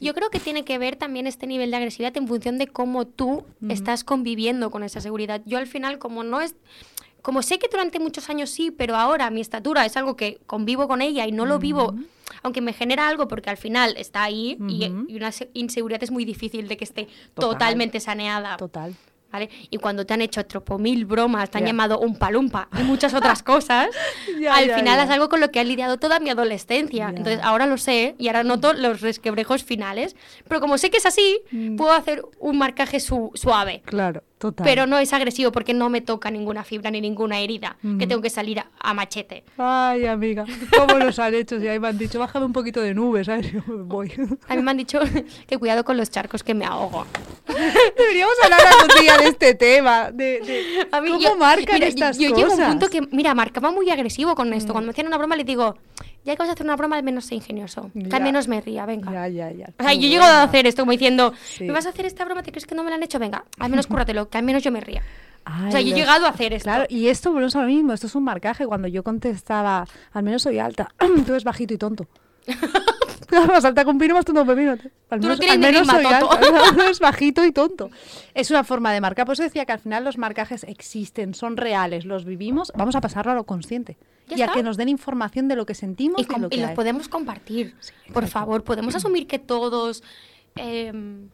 [0.00, 3.06] Yo creo que tiene que ver también este nivel de agresividad en función de cómo
[3.06, 5.42] tú estás conviviendo con esa seguridad.
[5.44, 6.54] Yo al final, como no es
[7.22, 10.86] como sé que durante muchos años sí, pero ahora mi estatura es algo que convivo
[10.86, 11.96] con ella y no lo vivo,
[12.42, 16.68] aunque me genera algo porque al final está ahí y, una inseguridad es muy difícil
[16.68, 18.56] de que esté totalmente saneada.
[18.56, 18.94] Total.
[19.70, 23.14] Y cuando te han hecho tropo mil bromas, te han llamado un palumpa y muchas
[23.14, 23.88] otras cosas,
[24.50, 27.08] al final es algo con lo que he lidiado toda mi adolescencia.
[27.08, 30.16] Entonces ahora lo sé y ahora noto los resquebrejos finales,
[30.48, 31.76] pero como sé que es así, mm.
[31.76, 33.82] puedo hacer un marcaje suave.
[33.84, 34.22] Claro.
[34.38, 34.66] Total.
[34.66, 38.20] Pero no es agresivo porque no me toca ninguna fibra ni ninguna herida, que tengo
[38.20, 39.44] que salir a, machete.
[39.56, 40.44] Ay, amiga,
[40.76, 41.58] ¿cómo los han hecho?
[41.58, 43.50] Si ahí me han dicho, bájame un poquito de nubes, ¿sabes?
[43.50, 44.12] Yo voy.
[44.48, 45.00] A mí me han dicho
[45.46, 47.06] que cuidado con los charcos que me ahogo.
[47.96, 52.42] Deberíamos hablar algún día de este tema, de, cómo marcan estas yo, cosas.
[52.44, 54.68] Yo llego a un punto que, mira, marcaba muy agresivo con esto.
[54.68, 54.72] Mm.
[54.72, 55.78] Cuando me hacían una broma le digo,
[56.26, 57.90] ya que vas a hacer una broma, al menos sé ingenioso.
[58.12, 59.12] al menos me ría, venga.
[59.12, 59.70] Ya, ya, ya.
[59.78, 62.42] O sea, yo llego a hacer esto como diciendo, ¿me vas a hacer esta broma?
[62.42, 63.20] ¿Te crees que no me la han hecho?
[63.20, 65.02] Venga, al menos cúratelo, que al menos yo me ría.
[65.46, 66.64] o sea, yo he llegado a hacer esto.
[66.64, 68.66] Claro, y esto volvemos a lo mismo, esto es un marcaje.
[68.66, 72.08] Cuando yo contestaba, al menos soy alta, tú eres bajito y tonto.
[73.48, 74.72] más alta que un pino, más tonto un pepino.
[75.10, 76.40] Al menos, al menos soy alta,
[76.90, 77.90] es bajito y tonto.
[78.34, 79.26] Es una forma de marcar.
[79.26, 82.72] Por eso decía que al final los marcajes existen, son reales, los vivimos.
[82.74, 83.96] Vamos a pasarlo a lo consciente.
[84.28, 87.08] Y a que nos den información de lo que sentimos y, lo que los podemos
[87.08, 87.74] compartir.
[88.12, 90.02] Por favor, podemos asumir que todos...
[90.56, 91.28] Em,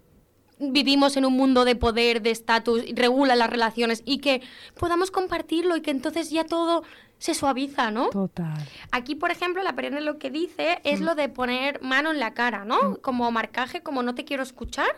[0.59, 4.43] vivimos en un mundo de poder, de estatus, regula las relaciones y que
[4.78, 6.84] podamos compartirlo y que entonces ya todo
[7.18, 8.11] se suaviza, ¿no?
[8.11, 8.59] Total.
[8.90, 12.34] Aquí, por ejemplo, la perenne lo que dice es lo de poner mano en la
[12.34, 12.97] cara, ¿no?
[12.99, 14.95] Como marcaje, como no te quiero escuchar.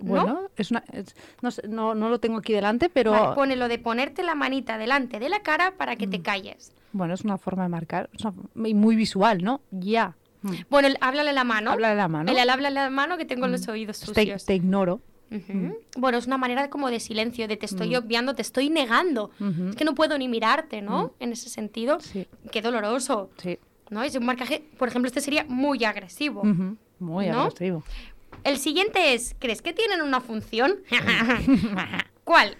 [0.00, 0.24] ¿no?
[0.24, 3.68] Bueno, es una, es- no, no, no lo tengo aquí delante, pero Vale, pone lo
[3.68, 6.72] de ponerte la manita delante de la cara para que te calles.
[6.92, 8.10] Bueno, es una forma de marcar,
[8.64, 9.60] y muy visual, ¿no?
[9.70, 10.16] Ya.
[10.42, 10.50] Mm.
[10.70, 11.70] Bueno, el- háblale la mano.
[11.70, 12.30] Háblale la mano.
[12.32, 14.44] El, el háblale la mano que tengo los oídos Te, sucios.
[14.44, 15.00] te ignoro.
[15.30, 15.78] Ujú.
[15.96, 19.30] Bueno, es una manera como de silencio, de te estoy obviando, te estoy negando.
[19.70, 21.14] Es que no puedo ni mirarte, ¿no?
[21.20, 22.00] En ese sentido.
[22.00, 22.26] Sí.
[22.50, 23.30] Qué doloroso.
[23.38, 23.58] Sí.
[23.88, 24.02] ¿No?
[24.02, 26.42] Es un marcaje, por ejemplo, este sería muy agresivo.
[26.98, 27.42] Muy ¿No?
[27.44, 27.82] agresivo.
[28.44, 30.78] El siguiente es, ¿crees que tienen una función?
[32.24, 32.56] ¿Cuál?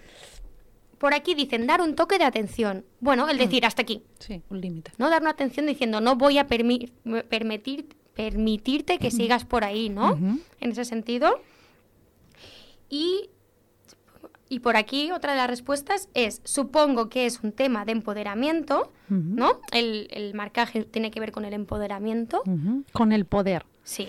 [1.02, 2.84] Por aquí dicen dar un toque de atención.
[3.00, 4.04] Bueno, el decir hasta aquí.
[4.20, 4.92] Sí, un límite.
[4.98, 5.10] ¿no?
[5.10, 6.92] Dar una atención diciendo, no voy a permi-
[7.28, 10.16] permitir, permitirte que sigas por ahí, ¿no?
[10.60, 11.40] En ese sentido.
[12.88, 13.30] Y,
[14.48, 18.92] y por aquí otra de las respuestas es, supongo que es un tema de empoderamiento.
[19.08, 19.60] ¿no?
[19.72, 22.44] El, el marcaje tiene que ver con el empoderamiento.
[22.92, 23.66] Con el poder.
[23.82, 24.06] Sí.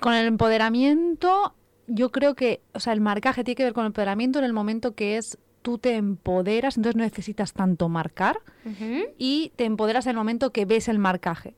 [0.00, 1.54] Con el empoderamiento,
[1.88, 4.52] yo creo que, o sea, el marcaje tiene que ver con el empoderamiento en el
[4.52, 8.40] momento que es tú te empoderas, entonces no necesitas tanto marcar
[9.18, 11.54] y te empoderas en el momento que ves el marcaje.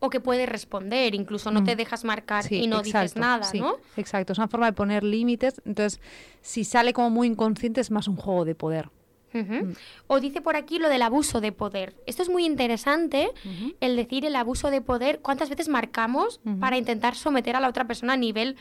[0.00, 2.48] O que puedes responder, incluso no te dejas marcar Mm.
[2.48, 3.76] Sí, y no dices exacto, nada, sí, ¿no?
[3.96, 5.60] Exacto, es una forma de poner límites.
[5.64, 6.00] Entonces,
[6.40, 8.90] si sale como muy inconsciente, es más un juego de poder.
[9.32, 9.72] Mm.
[10.06, 11.94] O dice por aquí lo del abuso de poder.
[12.06, 13.30] Esto es muy interesante,
[13.80, 17.86] el decir el abuso de poder, cuántas veces marcamos para intentar someter a la otra
[17.86, 18.56] persona a nivel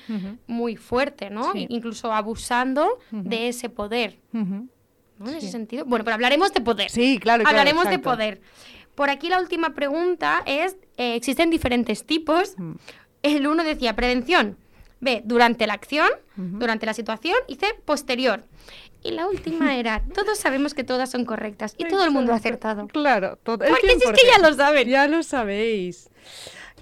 [0.48, 1.52] muy fuerte, ¿no?
[1.54, 1.68] Sí.
[1.70, 4.20] Incluso abusando de ese poder.
[4.32, 4.68] ¿no?
[5.30, 5.86] En ese sentido.
[5.86, 6.90] Bueno, pero hablaremos de poder.
[6.90, 8.42] Sí, claro, claro, Hablaremos de poder.
[8.94, 12.56] Por aquí la última pregunta es, eh, ¿existen diferentes tipos?
[12.58, 12.74] Mm.
[13.24, 14.58] El uno decía prevención.
[15.00, 17.36] B, durante la acción, durante la situación.
[17.48, 18.44] Y C, posterior.
[19.04, 22.38] Y la última era, todos sabemos que todas son correctas y todo el mundo ha
[22.38, 22.88] acertado.
[22.88, 24.88] Claro, todo, Porque si es que ya lo saben.
[24.88, 26.10] Ya lo sabéis.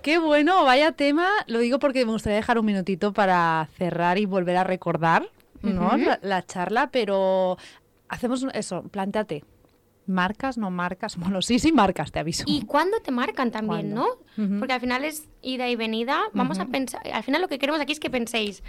[0.01, 1.27] Qué bueno, vaya tema.
[1.47, 5.27] Lo digo porque me gustaría dejar un minutito para cerrar y volver a recordar
[5.63, 5.87] ¿no?
[5.87, 5.97] Ujú.
[5.97, 7.57] la, la charla, pero
[8.07, 9.43] hacemos eso, plántate.
[10.07, 11.15] ¿Marcas, no marcas?
[11.17, 12.43] Bueno, sí, sí marcas, te aviso.
[12.45, 14.19] ¿Y cuándo te marcan también, ¿Cuándo?
[14.37, 14.43] no?
[14.45, 14.59] Ujú.
[14.59, 16.21] Porque al final es ida y venida.
[16.33, 16.71] Vamos a Ujú.
[16.71, 18.61] pensar, al final lo que queremos aquí es que penséis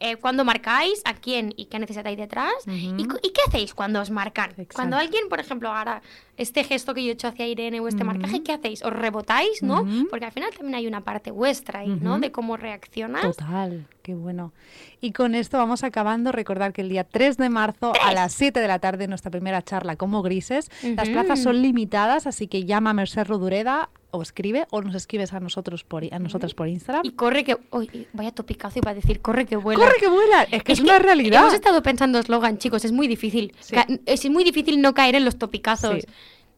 [0.00, 2.52] eh, cuándo marcáis, a quién y qué necesitáis detrás.
[2.66, 4.50] Y, qué hacéis cuando os marcan.
[4.50, 4.74] Exacto.
[4.74, 6.02] Cuando alguien, por ejemplo, hará
[6.36, 8.82] este gesto que yo he hecho hacia Irene o este marcaje, ¿qué hacéis?
[8.82, 9.86] ¿Os rebotáis, no?
[10.10, 12.18] Porque al final también hay una parte vuestra ahí, ¿no?
[12.18, 13.22] De cómo reaccionas.
[13.22, 14.52] Total, qué bueno.
[15.00, 16.32] Y con esto vamos acabando.
[16.32, 19.62] Recordar que el día 3 de marzo a las 7 de la tarde nuestra primera
[19.62, 20.70] charla como grises.
[20.82, 25.32] Las plazas son limitadas, así que llama a Merced Rodureda o escribe o nos escribes
[25.32, 27.04] a nosotros por, a nosotras por Instagram.
[27.04, 27.56] Y corre que...
[27.72, 29.84] uy, vaya topicazo iba a decir, corre que vuela.
[29.84, 30.44] ¡Corre que vuela!
[30.44, 31.40] Es que es, una realidad.
[31.40, 33.52] Hemos estado pensando eslogan, chicos, es muy difícil.
[33.58, 33.76] Sí.
[34.06, 36.02] Es muy difícil no caer en los topicazos.
[36.02, 36.08] Sí.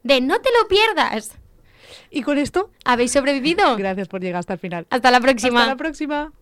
[0.02, 1.38] De no te lo pierdas.
[2.11, 3.76] Y con esto, ¿Habéis sobrevivido?
[3.76, 4.86] gracias por llegar hasta el final.
[4.90, 5.61] Hasta la próxima.
[5.61, 6.32] Hasta la próxima.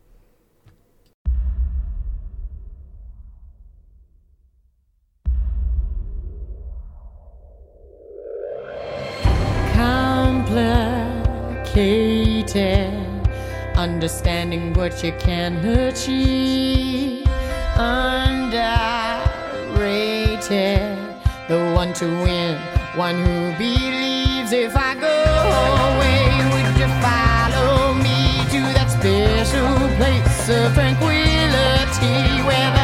[11.74, 12.92] Complicated.
[13.76, 17.26] Understanding what you can achieve.
[17.76, 19.26] Underrated.
[21.48, 22.56] The one to win,
[22.96, 24.52] one who believes.
[24.52, 25.08] If I go
[25.90, 32.83] away, would you follow me to that special place of tranquility where